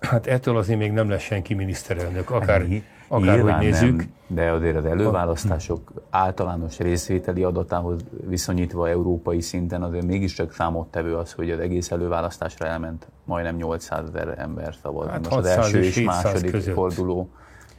[0.01, 2.65] Hát ettől azért még nem lesz senki miniszterelnök, akár
[3.13, 3.97] akárhogy nézzük.
[3.97, 11.33] Nem, de azért az előválasztások általános részvételi adatához viszonyítva európai szinten azért mégiscsak számottevő az,
[11.33, 15.11] hogy az egész előválasztásra elment majdnem 800 ezer ember szavazni.
[15.11, 16.75] Hát Most az első és második között.
[16.75, 17.29] forduló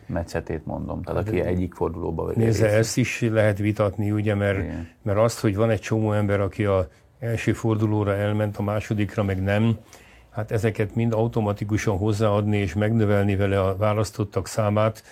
[0.06, 2.36] mecsetét mondom, tehát aki hát, egyik fordulóba vett.
[2.36, 4.58] Nézze, ezt is lehet vitatni, ugye, mert,
[5.02, 6.88] mert azt, hogy van egy csomó ember, aki a
[7.20, 9.78] első fordulóra elment, a másodikra meg nem,
[10.34, 15.04] hát ezeket mind automatikusan hozzáadni és megnövelni vele a választottak számát,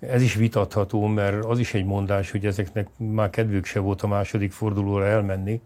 [0.00, 4.06] ez is vitatható, mert az is egy mondás, hogy ezeknek már kedvük se volt a
[4.06, 5.60] második fordulóra elmenni.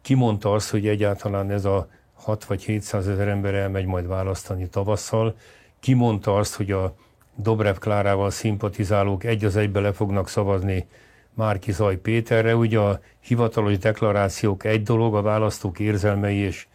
[0.00, 4.68] Ki mondta azt, hogy egyáltalán ez a 6 vagy 700 ezer ember elmegy majd választani
[4.68, 5.36] tavasszal.
[5.80, 6.94] Ki mondta azt, hogy a
[7.34, 10.86] Dobrev Klárával szimpatizálók egy az egybe le fognak szavazni
[11.34, 12.56] Márki Zaj Péterre.
[12.56, 16.66] Ugye a hivatalos deklarációk egy dolog, a választók érzelmei és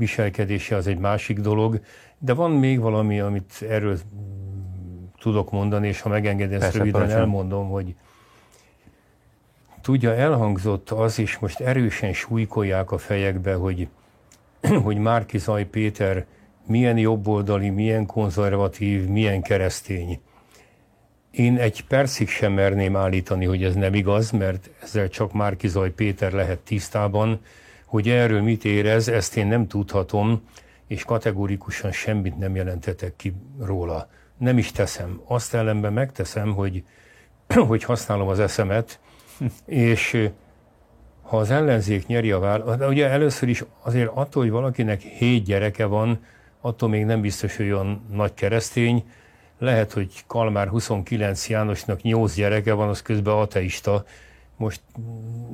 [0.00, 1.80] viselkedése az egy másik dolog,
[2.18, 3.98] de van még valami, amit erről
[5.18, 7.22] tudok mondani, és ha megengedi, ezt röviden parancsolom.
[7.22, 7.94] elmondom, hogy
[9.80, 13.88] tudja, elhangzott az, és most erősen súlykolják a fejekbe, hogy,
[14.84, 16.26] hogy Márki Zaj Péter
[16.66, 20.20] milyen jobboldali, milyen konzervatív, milyen keresztény.
[21.30, 25.90] Én egy percig sem merném állítani, hogy ez nem igaz, mert ezzel csak Márki Zaj
[25.90, 27.40] Péter lehet tisztában,
[27.90, 30.42] hogy erről mit érez, ezt én nem tudhatom,
[30.86, 34.08] és kategórikusan semmit nem jelentetek ki róla.
[34.38, 35.20] Nem is teszem.
[35.26, 36.84] Azt ellenben megteszem, hogy,
[37.68, 39.00] hogy használom az eszemet,
[39.64, 40.30] és
[41.22, 45.84] ha az ellenzék nyeri a választ, ugye először is azért attól, hogy valakinek hét gyereke
[45.84, 46.24] van,
[46.60, 49.04] attól még nem biztos, hogy olyan nagy keresztény,
[49.58, 54.04] lehet, hogy Kalmár 29 Jánosnak 8 gyereke van, az közben ateista.
[54.60, 54.80] Most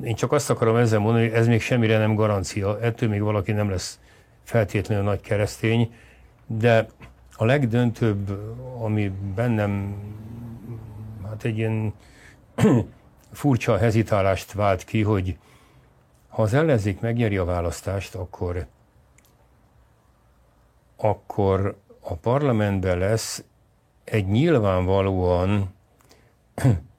[0.02, 3.52] én csak azt akarom ezzel mondani, hogy ez még semmire nem garancia, ettől még valaki
[3.52, 4.00] nem lesz
[4.42, 5.94] feltétlenül nagy keresztény,
[6.46, 6.86] de
[7.36, 8.30] a legdöntőbb,
[8.80, 9.96] ami bennem
[11.24, 11.94] hát egy ilyen
[13.32, 15.38] furcsa hezitálást vált ki, hogy
[16.28, 18.66] ha az ellenzék megnyeri a választást, akkor,
[20.96, 23.44] akkor a parlamentben lesz
[24.04, 25.74] egy nyilvánvalóan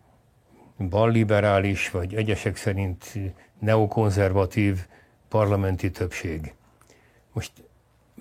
[0.90, 3.13] balliberális, vagy egyesek szerint
[3.60, 4.80] neokonzervatív
[5.30, 6.54] parlamenti többség.
[7.34, 7.52] Most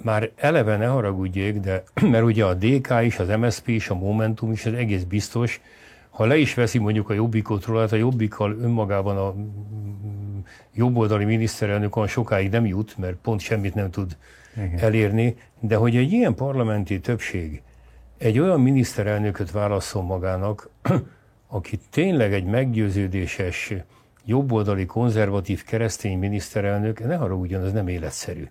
[0.02, 4.52] már eleve ne haragudjék, de mert ugye a DK is, az MSZP is, a Momentum
[4.52, 5.60] is, az egész biztos,
[6.10, 9.34] ha le is veszi mondjuk a jobbikot róla, hát a jobbikkal önmagában a
[10.74, 14.16] jobboldali miniszterelnök olyan sokáig nem jut, mert pont semmit nem tud
[14.56, 14.78] Igen.
[14.78, 17.62] elérni, de hogy egy ilyen parlamenti többség
[18.18, 20.68] egy olyan miniszterelnököt válaszol magának,
[21.46, 23.74] aki tényleg egy meggyőződéses,
[24.24, 28.48] jobboldali, konzervatív, keresztény miniszterelnök, ne haragudjon, az nem életszerű.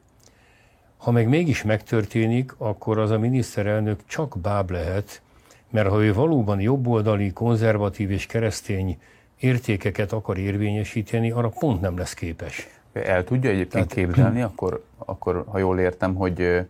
[0.98, 5.22] Ha meg mégis megtörténik, akkor az a miniszterelnök csak báb lehet,
[5.70, 8.98] mert ha ő valóban jobboldali, konzervatív és keresztény
[9.40, 12.68] értékeket akar érvényesíteni, arra pont nem lesz képes.
[12.94, 16.66] El tudja egyébként Tehát, képzelni, akkor, akkor, ha jól értem, hogy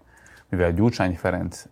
[0.50, 1.66] mivel Gyurcsány Ferenc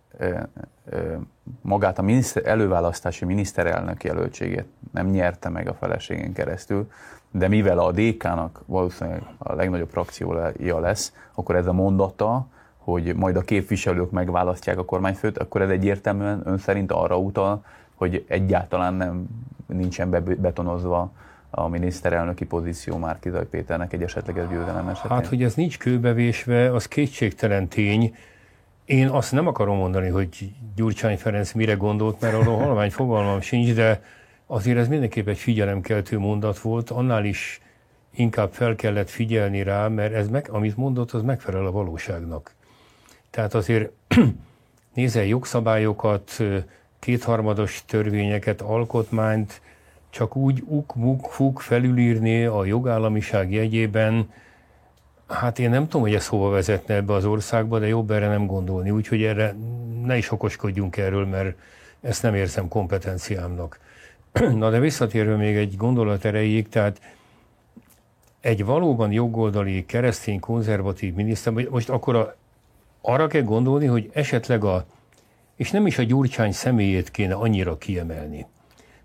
[1.60, 6.90] magát a miniszter, előválasztási miniszterelnök jelöltségét nem nyerte meg a feleségen keresztül,
[7.30, 13.36] de mivel a DK-nak valószínűleg a legnagyobb frakciója lesz, akkor ez a mondata, hogy majd
[13.36, 19.26] a képviselők megválasztják a kormányfőt, akkor ez egyértelműen ön szerint arra utal, hogy egyáltalán nem
[19.66, 21.12] nincsen betonozva
[21.50, 25.10] a miniszterelnöki pozíció már Kizaj Péternek egy esetleges győzelem esetén?
[25.10, 28.14] Hát, hogy ez nincs kőbevésve, az kétségtelen tény.
[28.84, 33.72] Én azt nem akarom mondani, hogy Gyurcsány Ferenc mire gondolt, mert arról halvány fogalmam sincs,
[33.72, 34.02] de
[34.46, 37.60] azért ez mindenképp egy figyelemkeltő mondat volt, annál is
[38.14, 42.54] inkább fel kellett figyelni rá, mert ez meg, amit mondott, az megfelel a valóságnak.
[43.30, 43.90] Tehát azért
[44.94, 46.42] nézel jogszabályokat,
[46.98, 49.60] kétharmados törvényeket, alkotmányt,
[50.10, 54.32] csak úgy uk-muk fuk felülírni a jogállamiság jegyében,
[55.34, 58.46] hát én nem tudom, hogy ez hova vezetne ebbe az országba, de jobb erre nem
[58.46, 59.54] gondolni, úgyhogy erre
[60.04, 61.56] ne is okoskodjunk erről, mert
[62.00, 63.78] ezt nem érzem kompetenciámnak.
[64.58, 67.00] Na de visszatérve még egy gondolat erejéig, tehát
[68.40, 72.34] egy valóban joggoldali, keresztény, konzervatív miniszter, most akkor a
[73.06, 74.86] arra kell gondolni, hogy esetleg a,
[75.56, 78.46] és nem is a Gyurcsány személyét kéne annyira kiemelni,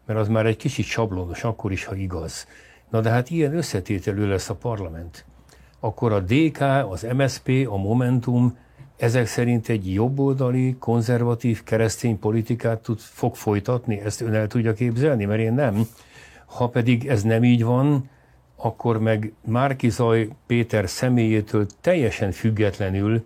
[0.06, 2.48] mert az már egy kicsit sablonos, akkor is, ha igaz.
[2.90, 5.26] Na de hát ilyen összetételű lesz a parlament.
[5.80, 8.58] Akkor a DK, az MSP, a Momentum
[8.98, 14.00] ezek szerint egy jobboldali, konzervatív, keresztény politikát tud, fog folytatni?
[14.00, 15.26] Ezt ön el tudja képzelni?
[15.26, 15.88] Mert én nem.
[16.46, 18.10] Ha pedig ez nem így van,
[18.56, 23.24] akkor meg Márkizaj Péter személyétől teljesen függetlenül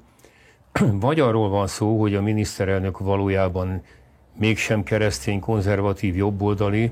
[1.06, 3.82] vagy arról van szó, hogy a miniszterelnök valójában
[4.40, 6.92] mégsem keresztény, konzervatív, jobboldali,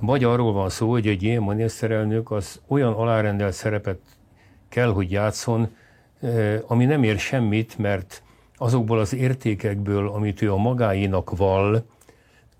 [0.00, 3.98] vagy arról van szó, hogy egy ilyen miniszterelnök az olyan alárendelt szerepet
[4.68, 5.76] kell, hogy játszon,
[6.66, 8.22] ami nem ér semmit, mert
[8.56, 11.86] azokból az értékekből, amit ő a magáinak val,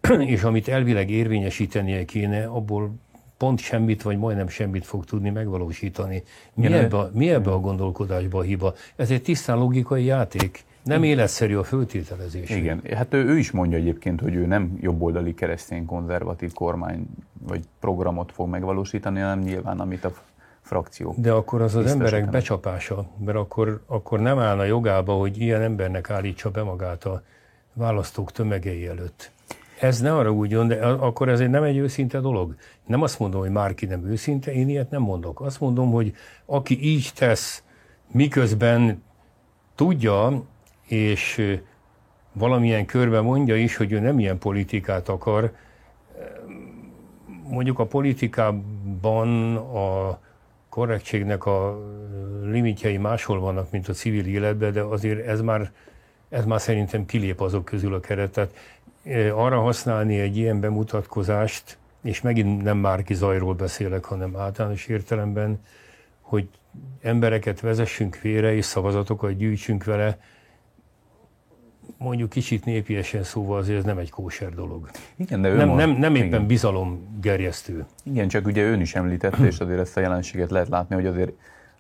[0.21, 2.95] és amit elvileg érvényesítenie kéne, abból
[3.37, 6.23] pont semmit, vagy majdnem semmit fog tudni megvalósítani.
[6.55, 8.75] Mi, ebbe, a, mi ebbe a gondolkodásba a hiba?
[8.97, 10.65] Ez egy tisztán logikai játék.
[10.83, 12.51] Nem életszerű a föltételezés.
[12.51, 17.07] Igen, hát ő, ő is mondja egyébként, hogy ő nem jobboldali keresztény konzervatív kormány
[17.43, 20.13] vagy programot fog megvalósítani, hanem nyilván amit a
[20.67, 21.15] frakció.
[21.19, 26.11] De akkor az az emberek becsapása, mert akkor, akkor nem állna jogába, hogy ilyen embernek
[26.11, 27.23] állítsa be magát a
[27.73, 29.31] választók tömegei előtt.
[29.81, 32.55] Ez ne arra úgy de akkor ez nem egy őszinte dolog.
[32.87, 35.41] Nem azt mondom, hogy Márki nem őszinte, én ilyet nem mondok.
[35.41, 36.15] Azt mondom, hogy
[36.45, 37.63] aki így tesz,
[38.13, 39.03] miközben
[39.75, 40.43] tudja,
[40.87, 41.57] és
[42.33, 45.53] valamilyen körben mondja is, hogy ő nem ilyen politikát akar,
[47.49, 50.19] mondjuk a politikában a
[50.77, 51.79] korrektségnek a
[52.43, 55.73] limitjei máshol vannak, mint a civil életben, de azért ez már,
[56.29, 58.57] ez már szerintem kilép azok közül a keretet.
[59.35, 65.61] Arra használni egy ilyen bemutatkozást, és megint nem Márki Zajról beszélek, hanem általános értelemben,
[66.21, 66.49] hogy
[67.01, 70.19] embereket vezessünk félre, és szavazatokat gyűjtsünk vele,
[71.99, 74.91] mondjuk kicsit népiesen szóval azért ez nem egy kóser dolog.
[75.17, 76.47] Igen, de ő nem, nem, nem éppen igen.
[76.47, 77.87] bizalomgerjesztő.
[78.03, 81.33] Igen, csak ugye ön is említette, és azért ezt a jelenséget lehet látni, hogy azért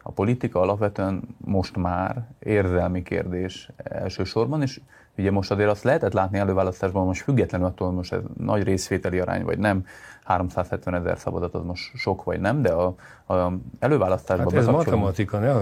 [0.02, 4.80] a politika alapvetően most már érzelmi kérdés elsősorban, és
[5.18, 9.44] ugye most azért azt lehetett látni előválasztásban, most függetlenül attól, most ez nagy részvételi arány
[9.44, 9.86] vagy nem,
[10.24, 12.94] 370 ezer szavazat az most sok vagy nem, de a,
[13.34, 14.52] a előválasztásban...
[14.52, 15.52] Hát ez matematika, ne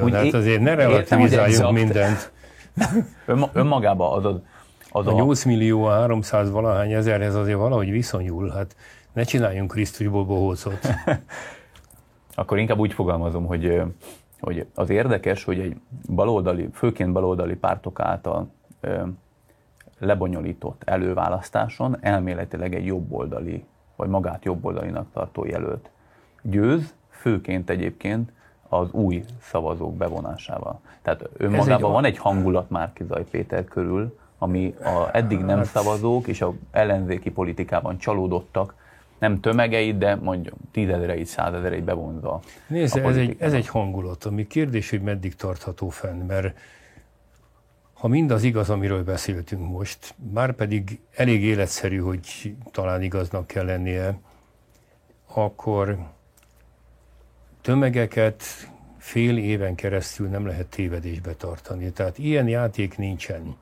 [0.00, 2.32] hogy hát azért ne relativizáljunk mindent.
[3.26, 4.40] Ön, önmagában az, az,
[4.90, 5.12] az a...
[5.12, 8.76] 8 millió 300 valahány ezerhez azért valahogy viszonyul, hát
[9.12, 10.78] ne csináljunk Krisztusból bohócot.
[12.34, 13.82] Akkor inkább úgy fogalmazom, hogy,
[14.40, 15.76] hogy az érdekes, hogy egy
[16.08, 18.50] baloldali, főként baloldali pártok által
[19.98, 23.64] lebonyolított előválasztáson elméletileg egy jobboldali,
[23.96, 25.90] vagy magát jobboldalinak tartó jelölt
[26.42, 28.32] győz, főként egyébként
[28.72, 30.80] az új szavazók bevonásával.
[31.02, 35.66] Tehát önmagában van egy hangulat Márkizaj Péter körül, ami a eddig nem hát...
[35.66, 38.74] szavazók és a ellenzéki politikában csalódottak,
[39.18, 42.40] nem tömegeit, de mondjuk tízezereit, százezereit bevonza.
[42.66, 46.58] Nézd, ez egy, ez egy hangulat, ami kérdés, hogy meddig tartható fenn, mert
[47.92, 54.18] ha mindaz igaz, amiről beszéltünk most, már pedig elég életszerű, hogy talán igaznak kell lennie,
[55.34, 55.98] akkor
[57.62, 58.42] tömegeket
[58.98, 61.90] fél éven keresztül nem lehet tévedésbe tartani.
[61.90, 63.56] Tehát ilyen játék nincsen.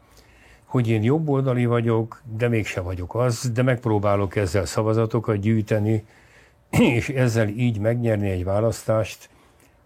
[0.64, 6.04] Hogy én jobboldali vagyok, de mégse vagyok az, de megpróbálok ezzel szavazatokat gyűjteni,
[6.96, 9.28] és ezzel így megnyerni egy választást,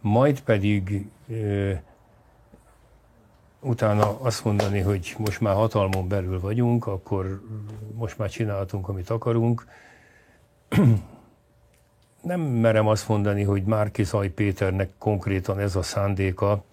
[0.00, 1.72] majd pedig ö,
[3.60, 7.42] utána azt mondani, hogy most már hatalmon belül vagyunk, akkor
[7.94, 9.66] most már csinálhatunk, amit akarunk
[12.24, 16.64] nem merem azt mondani, hogy Márki Zaj Péternek konkrétan ez a szándéka,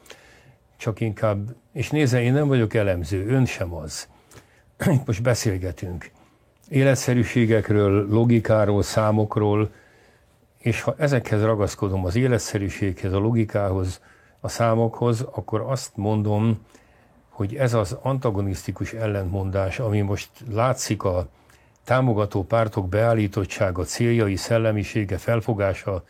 [0.78, 4.08] csak inkább, és nézze, én nem vagyok elemző, ön sem az.
[5.06, 6.12] Most beszélgetünk
[6.72, 9.72] életszerűségekről, logikáról, számokról,
[10.58, 14.02] és ha ezekhez ragaszkodom az életszerűséghez, a logikához,
[14.40, 16.66] a számokhoz, akkor azt mondom,
[17.30, 21.28] hogy ez az antagonisztikus ellentmondás, ami most látszik a
[21.84, 26.04] támogató pártok beállítottsága, céljai, szellemisége, felfogása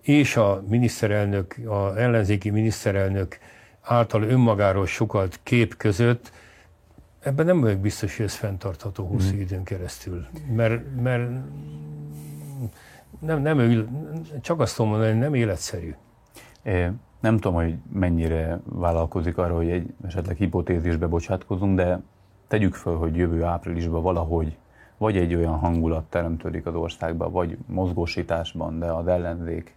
[0.00, 3.38] és a miniszterelnök, a ellenzéki miniszterelnök
[3.80, 6.32] által önmagáról sokalt kép között,
[7.20, 9.40] ebben nem vagyok biztos, hogy ez fenntartható hosszú mm.
[9.40, 10.26] időn keresztül.
[10.54, 11.30] Mert, mert
[13.18, 13.88] nem, nem,
[14.40, 15.94] csak azt tudom mondani, hogy nem életszerű.
[16.62, 16.90] É,
[17.20, 22.00] nem tudom, hogy mennyire vállalkozik arra, hogy egy esetleg hipotézisbe bocsátkozunk, de
[22.48, 24.56] tegyük föl, hogy jövő áprilisban valahogy
[25.00, 29.76] vagy egy olyan hangulat teremtődik az országban, vagy mozgósításban, de az ellenzék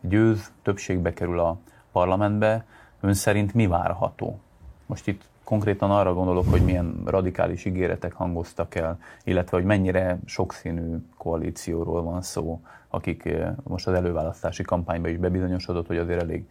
[0.00, 1.58] győz, többségbe kerül a
[1.92, 2.64] parlamentbe,
[3.00, 4.40] ön szerint mi várható?
[4.86, 10.96] Most itt konkrétan arra gondolok, hogy milyen radikális ígéretek hangoztak el, illetve hogy mennyire sokszínű
[11.16, 16.48] koalícióról van szó, akik eh, most az előválasztási kampányban is bebizonyosodott, hogy azért elég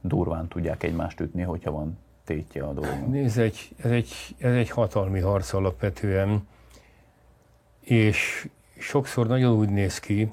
[0.00, 3.08] durván tudják egymást ütni, hogyha van tétje a dolognak.
[3.08, 6.42] Nézd, egy, ez, egy, ez egy hatalmi harc alapvetően
[7.80, 10.28] és sokszor nagyon úgy néz ki,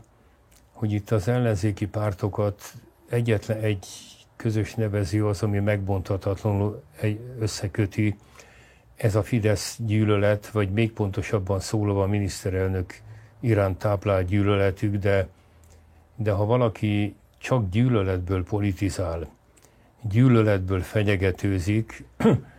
[0.74, 2.74] hogy itt az ellenzéki pártokat
[3.10, 3.88] egyetlen egy
[4.36, 6.84] közös nevező az, ami megbonthatatlanul
[7.40, 8.16] összeköti,
[8.96, 12.94] ez a Fidesz gyűlölet, vagy még pontosabban szólva a miniszterelnök
[13.40, 15.28] iránt táplált gyűlöletük, de,
[16.16, 19.28] de ha valaki csak gyűlöletből politizál,
[20.02, 22.04] gyűlöletből fenyegetőzik,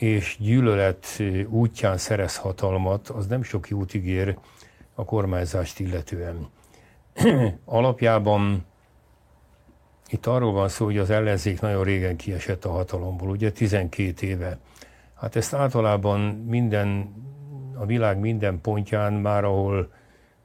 [0.00, 4.38] és gyűlölet útján szerez hatalmat, az nem sok jót ígér
[4.94, 6.48] a kormányzást illetően.
[7.64, 8.64] Alapjában
[10.08, 14.58] itt arról van szó, hogy az ellenzék nagyon régen kiesett a hatalomból, ugye 12 éve.
[15.14, 17.14] Hát ezt általában minden,
[17.74, 19.92] a világ minden pontján már, ahol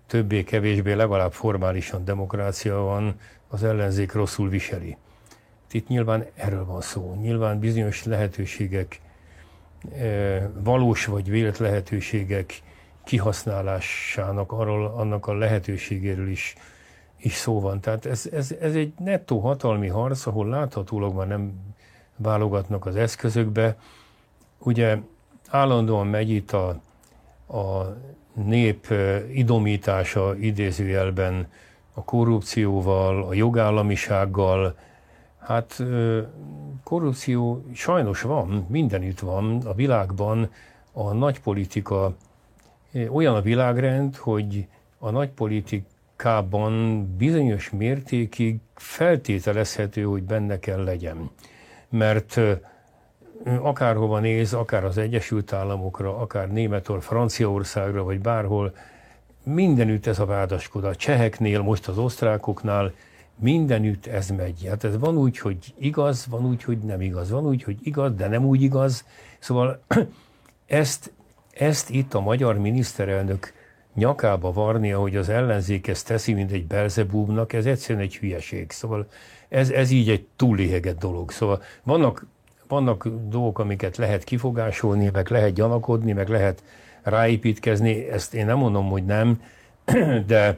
[0.07, 3.15] többé-kevésbé legalább formálisan demokrácia van,
[3.47, 4.97] az ellenzék rosszul viseli.
[5.71, 7.17] Itt nyilván erről van szó.
[7.21, 9.01] Nyilván bizonyos lehetőségek
[10.63, 12.61] valós vagy vélet lehetőségek
[13.03, 16.55] kihasználásának, arról, annak a lehetőségéről is,
[17.17, 17.81] is szó van.
[17.81, 21.53] Tehát ez, ez, ez egy nettó hatalmi harc, ahol láthatólag már nem
[22.15, 23.77] válogatnak az eszközökbe.
[24.57, 24.97] Ugye
[25.49, 26.67] állandóan megy itt a,
[27.47, 27.95] a
[28.33, 28.87] nép
[29.33, 31.47] idomítása idézőjelben
[31.93, 34.75] a korrupcióval, a jogállamisággal.
[35.45, 35.83] Hát
[36.83, 40.51] korrupció sajnos van, mindenütt van a világban.
[40.91, 42.15] A nagypolitika
[43.09, 44.67] olyan a világrend, hogy
[44.99, 51.29] a nagypolitikában bizonyos mértékig feltételezhető, hogy benne kell legyen.
[51.89, 52.39] Mert
[53.61, 58.75] akárhova néz, akár az Egyesült Államokra, akár Németország, Franciaországra, vagy bárhol,
[59.43, 60.83] mindenütt ez a vádaskod.
[60.83, 62.93] A cseheknél, most az osztrákoknál,
[63.39, 64.65] mindenütt ez megy.
[64.67, 67.29] Hát ez van úgy, hogy igaz, van úgy, hogy nem igaz.
[67.29, 69.05] Van úgy, hogy igaz, de nem úgy igaz.
[69.39, 69.83] Szóval
[70.65, 71.11] ezt,
[71.53, 73.53] ezt itt a magyar miniszterelnök
[73.95, 78.71] nyakába varni, ahogy az ellenzék ezt teszi, mint egy Belzebúbnak, ez egyszerűen egy hülyeség.
[78.71, 79.07] Szóval
[79.49, 81.31] ez, ez így egy túléheget dolog.
[81.31, 82.25] Szóval vannak
[82.67, 86.63] vannak dolgok, amiket lehet kifogásolni, meg lehet gyanakodni, meg lehet
[87.03, 89.41] ráépítkezni, ezt én nem mondom, hogy nem,
[90.27, 90.57] de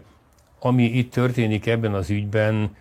[0.66, 2.76] ami itt történik ebben az ügyben,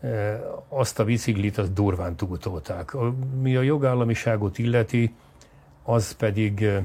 [0.00, 2.96] eh, azt a biciklit, az durván túltolták.
[3.40, 5.14] Mi a jogállamiságot illeti,
[5.82, 6.84] az pedig, eh,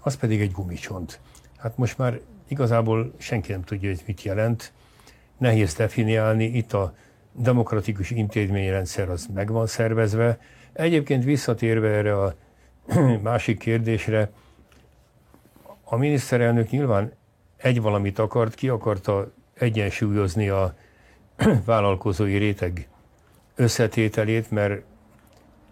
[0.00, 1.20] az pedig egy gumicsont.
[1.56, 4.72] Hát most már igazából senki nem tudja, hogy mit jelent.
[5.38, 6.44] Nehéz definiálni.
[6.44, 6.94] Itt a
[7.32, 10.38] demokratikus intézményrendszer az meg van szervezve,
[10.72, 12.34] Egyébként visszatérve erre a
[13.22, 14.30] másik kérdésre,
[15.84, 17.12] a miniszterelnök nyilván
[17.62, 20.74] egy valamit akart, ki akarta egyensúlyozni a
[21.64, 22.88] vállalkozói réteg
[23.54, 24.82] összetételét, mert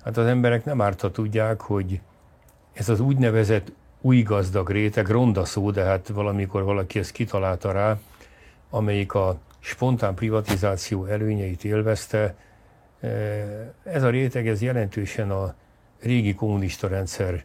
[0.05, 2.01] hát az emberek nem árta tudják, hogy
[2.73, 7.99] ez az úgynevezett új gazdag réteg, ronda szó, de hát valamikor valaki ezt kitalálta rá,
[8.71, 12.35] amelyik a spontán privatizáció előnyeit élvezte,
[13.83, 15.55] ez a réteg ez jelentősen a
[16.01, 17.45] régi kommunista rendszer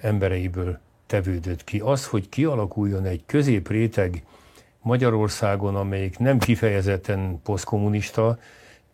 [0.00, 1.80] embereiből tevődött ki.
[1.80, 4.22] Az, hogy kialakuljon egy középréteg
[4.82, 8.38] Magyarországon, amelyik nem kifejezetten posztkommunista,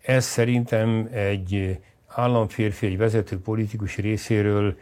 [0.02, 4.76] ez szerintem egy államférfi, egy vezető politikus részéről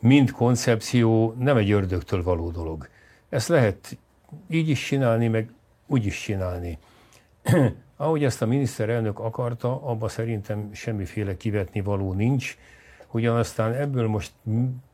[0.00, 2.88] mind koncepció nem egy ördögtől való dolog.
[3.28, 3.98] Ezt lehet
[4.48, 5.50] így is csinálni, meg
[5.86, 6.78] úgy is csinálni.
[7.96, 12.58] Ahogy ezt a miniszterelnök akarta, abba szerintem semmiféle kivetni való nincs.
[13.14, 14.32] Ugyanaztán ebből most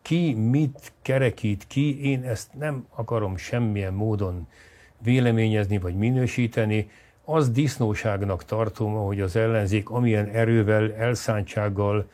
[0.03, 4.49] ki mit kerekít ki, én ezt nem akarom semmilyen módon
[4.99, 6.91] véleményezni vagy minősíteni.
[7.25, 12.09] Az disznóságnak tartom, hogy az ellenzék amilyen erővel, elszántsággal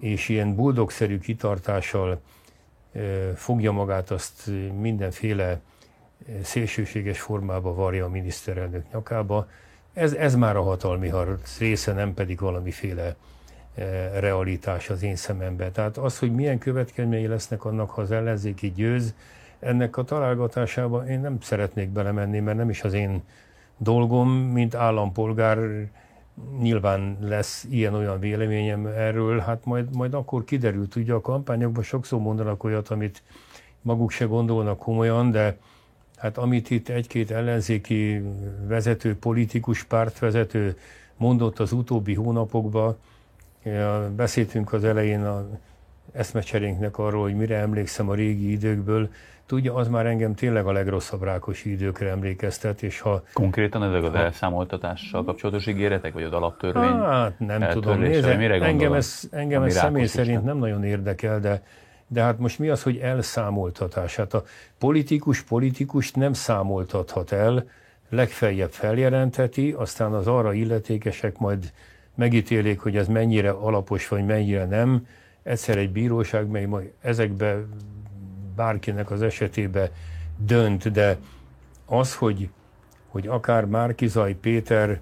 [0.00, 2.20] és ilyen buldogszerű kitartással
[3.34, 4.50] fogja magát, azt
[4.80, 5.60] mindenféle
[6.42, 9.48] szélsőséges formába varja a miniszterelnök nyakába.
[9.92, 13.16] Ez, ez már a hatalmi harc része, nem pedig valamiféle
[14.18, 15.72] realitás az én szememben.
[15.72, 19.14] Tehát az, hogy milyen következményei lesznek annak, ha az ellenzéki győz,
[19.58, 23.22] ennek a találgatásába én nem szeretnék belemenni, mert nem is az én
[23.76, 25.58] dolgom, mint állampolgár
[26.60, 30.96] nyilván lesz ilyen-olyan véleményem erről, hát majd, majd akkor kiderült.
[30.96, 33.22] Ugye a kampányokban sokszor mondanak olyat, amit
[33.82, 35.56] maguk se gondolnak komolyan, de
[36.22, 38.22] Hát amit itt egy-két ellenzéki
[38.66, 40.78] vezető, politikus pártvezető
[41.16, 42.96] mondott az utóbbi hónapokban,
[44.16, 45.46] beszéltünk az elején a
[46.12, 49.08] eszmecserénknek arról, hogy mire emlékszem a régi időkből,
[49.46, 53.22] tudja, az már engem tényleg a legrosszabb rákos időkre emlékeztet, és ha...
[53.32, 56.82] Konkrétan ezek az ha, elszámoltatással kapcsolatos ígéretek, vagy az alaptörvény?
[56.82, 61.62] Hát nem tudom, nézze, engem ez, engem ez személy szerint nem nagyon érdekel, de
[62.12, 64.16] de hát most mi az, hogy elszámoltatás?
[64.16, 64.44] Hát a
[64.78, 67.64] politikus politikust nem számoltathat el,
[68.08, 71.72] legfeljebb feljelentheti, aztán az arra illetékesek majd
[72.14, 75.06] megítélik, hogy ez mennyire alapos vagy mennyire nem.
[75.42, 77.64] Egyszer egy bíróság, mely majd ezekbe
[78.56, 79.90] bárkinek az esetébe
[80.36, 81.18] dönt, de
[81.86, 82.48] az, hogy,
[83.08, 85.00] hogy akár Márkizaj Péter,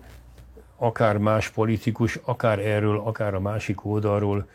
[0.77, 4.47] akár más politikus, akár erről, akár a másik oldalról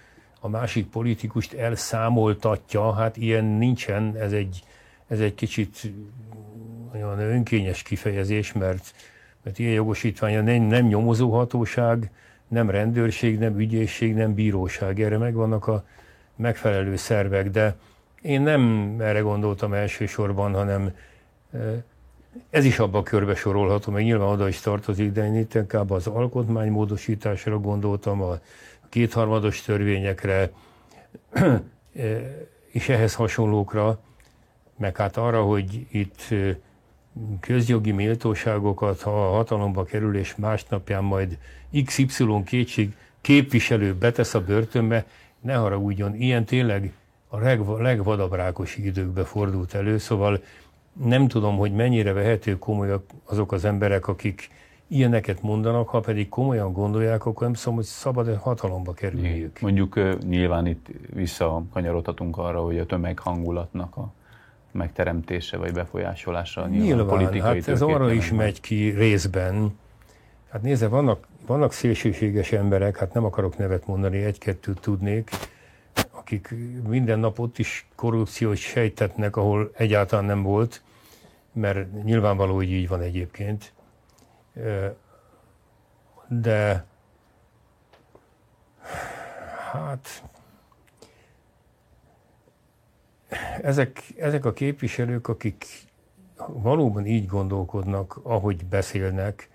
[0.45, 4.64] a másik politikust elszámoltatja, hát ilyen nincsen, ez egy,
[5.08, 5.91] ez egy kicsit
[6.93, 8.93] olyan önkényes kifejezés, mert,
[9.43, 12.12] mert ilyen jogosítványa nem, nem nyomozóhatóság,
[12.47, 15.01] nem rendőrség, nem ügyészség, nem bíróság.
[15.01, 15.85] Erre megvannak a
[16.35, 17.75] megfelelő szervek, de
[18.21, 20.95] én nem erre gondoltam elsősorban, hanem
[22.49, 25.91] ez is abba a körbe sorolható, meg nyilván oda is tartozik, de én itt inkább
[25.91, 28.39] az alkotmánymódosításra gondoltam, a
[28.89, 30.51] kétharmados törvényekre
[32.71, 33.99] és ehhez hasonlókra,
[34.77, 36.33] meg hát arra, hogy itt
[37.39, 41.38] közjogi méltóságokat, ha a hatalomba kerül, és másnapján majd
[41.86, 45.05] XY kétség képviselő betesz a börtönbe,
[45.41, 46.93] ne haragudjon, ilyen tényleg
[47.30, 47.38] a
[47.78, 50.41] legvadabb rákosi időkbe fordult elő, szóval
[51.03, 54.49] nem tudom, hogy mennyire vehető komolyak azok az emberek, akik
[54.88, 59.59] ilyeneket mondanak, ha pedig komolyan gondolják, akkor nem szóval, hogy szabad hatalomba kerülniük.
[59.59, 64.13] Mondjuk nyilván itt visszakanyarodhatunk arra, hogy a tömeghangulatnak a
[64.76, 69.80] megteremtése vagy befolyásolása nyilván, nyilván a politikai hát ez arra is megy ki részben.
[70.49, 75.30] Hát nézze, vannak, vannak szélsőséges emberek, hát nem akarok nevet mondani, egy-kettőt tudnék,
[76.11, 76.53] akik
[76.88, 80.82] minden nap ott is korrupciót sejtetnek, ahol egyáltalán nem volt,
[81.53, 83.73] mert nyilvánvaló, hogy így van egyébként.
[86.28, 86.86] De
[89.71, 90.23] hát
[93.61, 95.65] ezek, ezek a képviselők, akik
[96.47, 99.49] valóban így gondolkodnak, ahogy beszélnek,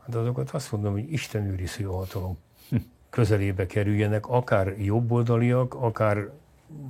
[0.00, 2.38] hát azokat azt mondom, hogy Isten őriző hatalom
[3.10, 6.30] közelébe kerüljenek, akár jobboldaliak, akár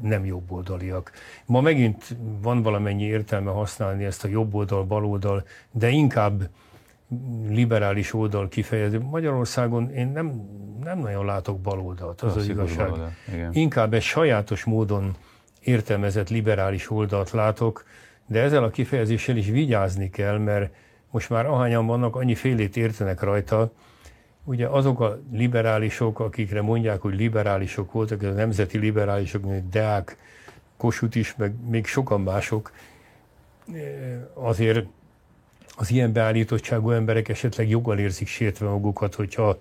[0.03, 1.13] nem jobboldaliak.
[1.47, 6.49] Ma megint van valamennyi értelme használni ezt a jobboldal, baloldal, de inkább
[7.49, 9.01] liberális oldal kifejező.
[9.01, 10.49] Magyarországon én nem,
[10.83, 12.91] nem nagyon látok baloldalt, az az igazság.
[12.91, 13.13] Baloldal,
[13.53, 15.17] Inkább egy sajátos módon
[15.61, 17.85] értelmezett liberális oldalt látok,
[18.27, 20.75] de ezzel a kifejezéssel is vigyázni kell, mert
[21.11, 23.73] most már ahányan vannak, annyi félét értenek rajta,
[24.45, 30.17] ugye azok a liberálisok, akikre mondják, hogy liberálisok voltak, ez a nemzeti liberálisok, mint Deák,
[30.77, 32.73] Kossuth is, meg még sokan mások,
[34.35, 34.87] azért
[35.77, 39.59] az ilyen beállítottságú emberek esetleg joggal érzik sértve magukat, hogyha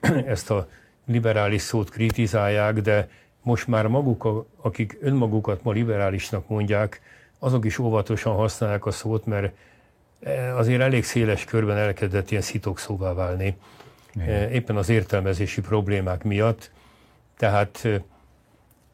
[0.26, 0.68] ezt a
[1.06, 3.08] liberális szót kritizálják, de
[3.42, 7.00] most már maguk, akik önmagukat ma liberálisnak mondják,
[7.38, 9.54] azok is óvatosan használják a szót, mert
[10.22, 12.42] e, azért elég széles körben elkezdett ilyen
[12.74, 13.56] szóvá válni.
[14.14, 14.28] Igen.
[14.28, 16.70] E, éppen az értelmezési problémák miatt.
[17.36, 17.88] Tehát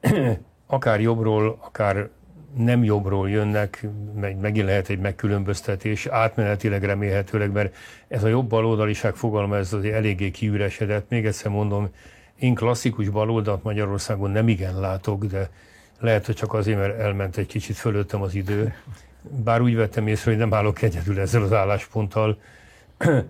[0.01, 2.09] e, akár jobbról, akár
[2.57, 7.75] nem jobbról jönnek, meg, megint lehet egy megkülönböztetés, átmenetileg remélhetőleg, mert
[8.09, 11.09] ez a jobb baloldaliság fogalma, ez azért eléggé kiüresedett.
[11.09, 11.89] Még egyszer mondom,
[12.39, 15.51] én klasszikus baloldalt Magyarországon nem igen látok, de
[16.01, 18.75] lehet, hogy csak azért, mert elment egy kicsit fölöttem az idő.
[19.45, 22.39] Bár úgy vettem észre, hogy nem állok egyedül ezzel az állásponttal.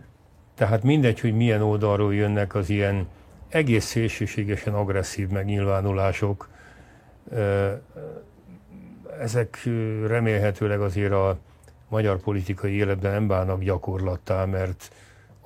[0.56, 3.08] Tehát mindegy, hogy milyen oldalról jönnek az ilyen
[3.48, 6.48] egész szélsőségesen agresszív megnyilvánulások,
[9.20, 9.68] ezek
[10.06, 11.38] remélhetőleg azért a
[11.88, 14.90] magyar politikai életben nem válnak gyakorlattá, mert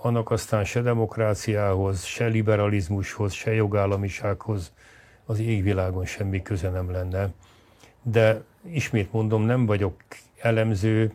[0.03, 4.73] annak aztán se demokráciához, se liberalizmushoz, se jogállamisághoz
[5.25, 7.31] az égvilágon semmi köze nem lenne.
[8.03, 9.95] De ismét mondom, nem vagyok
[10.41, 11.13] elemző,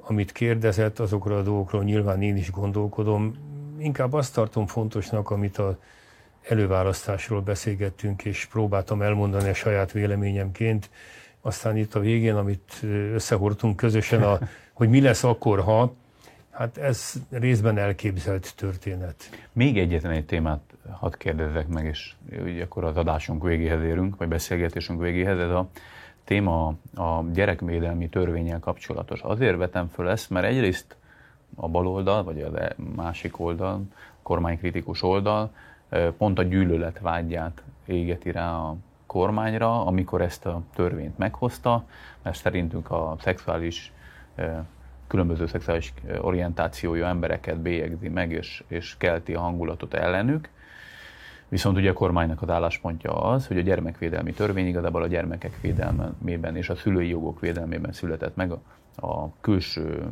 [0.00, 3.36] amit kérdezett, azokról a dolgokról nyilván én is gondolkodom.
[3.78, 5.78] Inkább azt tartom fontosnak, amit a
[6.48, 10.90] előválasztásról beszélgettünk, és próbáltam elmondani a saját véleményemként.
[11.40, 12.80] Aztán itt a végén, amit
[13.12, 14.38] összehordtunk közösen, a,
[14.72, 15.94] hogy mi lesz akkor, ha,
[16.54, 19.46] Hát ez részben elképzelt történet.
[19.52, 24.28] Még egyetlen egy témát hadd kérdezzek meg, és ugye akkor az adásunk végéhez érünk, vagy
[24.28, 25.38] beszélgetésünk végéhez.
[25.38, 25.68] Ez a
[26.24, 29.20] téma a gyerekvédelmi törvényel kapcsolatos.
[29.20, 30.96] Azért vetem föl ezt, mert egyrészt
[31.56, 32.50] a baloldal, vagy a
[32.96, 33.82] másik oldal,
[34.22, 35.50] kormánykritikus oldal
[36.18, 38.76] pont a gyűlölet vágyját égeti rá a
[39.06, 41.84] kormányra, amikor ezt a törvényt meghozta,
[42.22, 43.92] mert szerintünk a szexuális
[45.14, 50.48] különböző szexuális orientációjú embereket bélyegzi meg, és, és kelti a hangulatot ellenük.
[51.48, 56.56] Viszont ugye a kormánynak az álláspontja az, hogy a gyermekvédelmi törvény igazából a gyermekek védelmében
[56.56, 58.60] és a szülői jogok védelmében született meg a,
[59.06, 60.02] a külső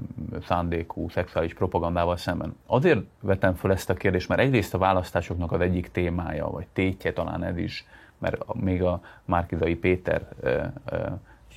[0.43, 2.57] szándékú szexuális propagandával szemben.
[2.67, 7.13] Azért vetem fel ezt a kérdést, mert egyrészt a választásoknak az egyik témája, vagy tétje
[7.13, 7.87] talán ez is,
[8.19, 10.29] mert még a Márkizai Péter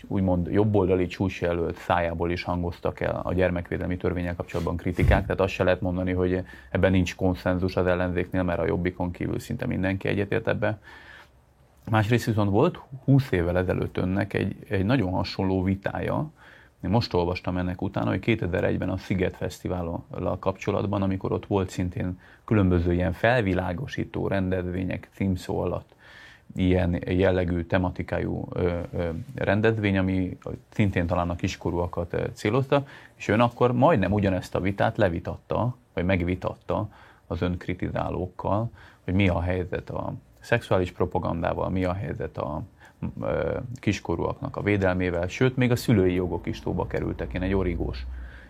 [0.08, 5.64] úgymond jobboldali csúcsjelölt szájából is hangoztak el a gyermekvédelmi törvényel kapcsolatban kritikák, tehát azt se
[5.64, 10.48] lehet mondani, hogy ebben nincs konszenzus az ellenzéknél, mert a jobbikon kívül szinte mindenki egyetért
[10.48, 10.80] ebbe.
[11.90, 16.32] Másrészt viszont volt 20 évvel ezelőtt önnek egy, egy nagyon hasonló vitája,
[16.84, 22.20] én most olvastam ennek utána, hogy 2001-ben a Sziget Fesztivállal kapcsolatban, amikor ott volt szintén
[22.44, 25.95] különböző ilyen felvilágosító rendezvények címszó alatt
[26.56, 28.48] ilyen jellegű tematikájú
[29.36, 30.38] rendezvény, ami
[30.70, 32.86] szintén talán a kiskorúakat célozta,
[33.16, 36.90] és ön akkor majdnem ugyanezt a vitát levitatta, vagy megvitatta
[37.28, 38.70] az önkritizálókkal,
[39.04, 42.62] hogy mi a helyzet a szexuális propagandával, mi a helyzet a
[43.76, 47.34] kiskorúaknak a védelmével, sőt, még a szülői jogok is szóba kerültek.
[47.34, 48.06] Én egy origós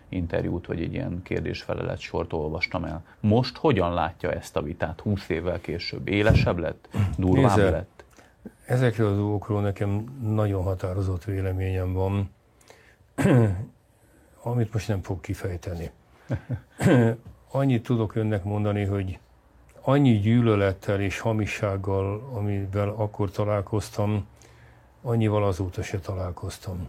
[0.08, 3.04] interjút, vagy egy ilyen kérdésfelelet sort olvastam el.
[3.20, 6.08] Most hogyan látja ezt a vitát 20 évvel később?
[6.08, 6.88] Élesebb lett?
[7.16, 8.04] Durvább Nézze, lett?
[8.66, 12.30] Ezekről a dolgokról nekem nagyon határozott véleményem van,
[14.42, 15.90] amit most nem fog kifejteni.
[17.50, 19.18] Annyit tudok önnek mondani, hogy
[19.80, 24.26] annyi gyűlölettel és hamisággal, amivel akkor találkoztam,
[25.02, 26.88] annyival azóta se találkoztam.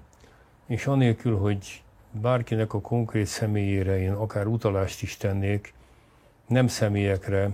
[0.65, 1.83] És anélkül, hogy
[2.21, 5.73] bárkinek a konkrét személyére én akár utalást is tennék,
[6.47, 7.49] nem személyekre,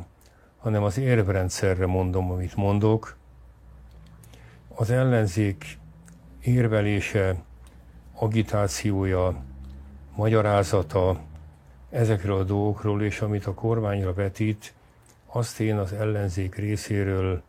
[0.58, 3.18] hanem az érvrendszerre mondom, amit mondok.
[4.76, 5.78] Az ellenzék
[6.42, 7.36] érvelése,
[8.14, 9.44] agitációja,
[10.16, 11.20] magyarázata
[11.90, 14.74] ezekről a dolgokról, és amit a kormányra vetít,
[15.26, 17.42] azt én az ellenzék részéről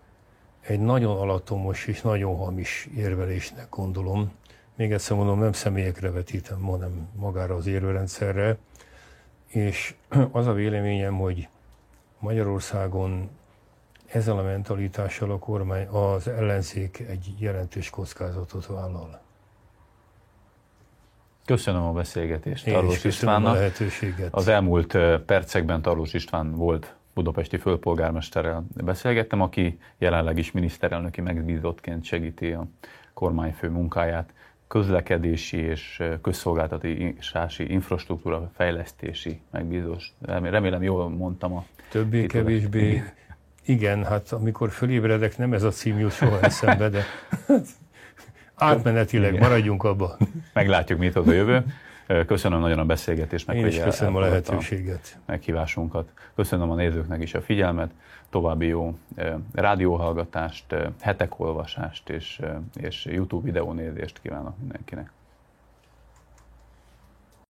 [0.61, 4.33] egy nagyon alatomos és nagyon hamis érvelésnek gondolom.
[4.75, 8.57] Még egyszer mondom, nem személyekre vetítem, hanem magára az érvelendszerre.
[9.47, 9.95] És
[10.33, 11.49] az a véleményem, hogy
[12.19, 13.31] Magyarországon
[14.07, 19.23] ezzel a mentalitással a kormány, az ellenzék egy jelentős kockázatot vállal.
[21.45, 23.55] Köszönöm a beszélgetést Tarlós Istvánnak.
[23.55, 24.35] A lehetőséget.
[24.35, 24.97] Az elmúlt
[25.27, 32.67] percekben Tarlós István volt budapesti főpolgármesterrel beszélgettem, aki jelenleg is miniszterelnöki megbízottként segíti a
[33.13, 34.33] kormányfő munkáját,
[34.75, 40.13] közlekedési és közszolgáltatási infrastruktúra fejlesztési megbízós.
[40.21, 43.03] Remélem jól mondtam a Többé-kevésbé.
[43.65, 47.05] Igen, hát amikor fölébredek, nem ez a cím jut soha eszembe, de
[48.55, 50.17] átmenetileg maradjunk abba.
[50.53, 51.65] Meglátjuk, mit ad a jövő.
[52.27, 55.17] Köszönöm nagyon a beszélgetést, meg Én is köszönöm a lehetőséget.
[55.17, 56.13] A meghívásunkat.
[56.35, 57.91] Köszönöm a nézőknek is a figyelmet,
[58.31, 58.99] további jó
[59.53, 62.41] rádióhallgatást, hetek olvasást és,
[62.75, 65.11] és YouTube videónézést kívánok mindenkinek.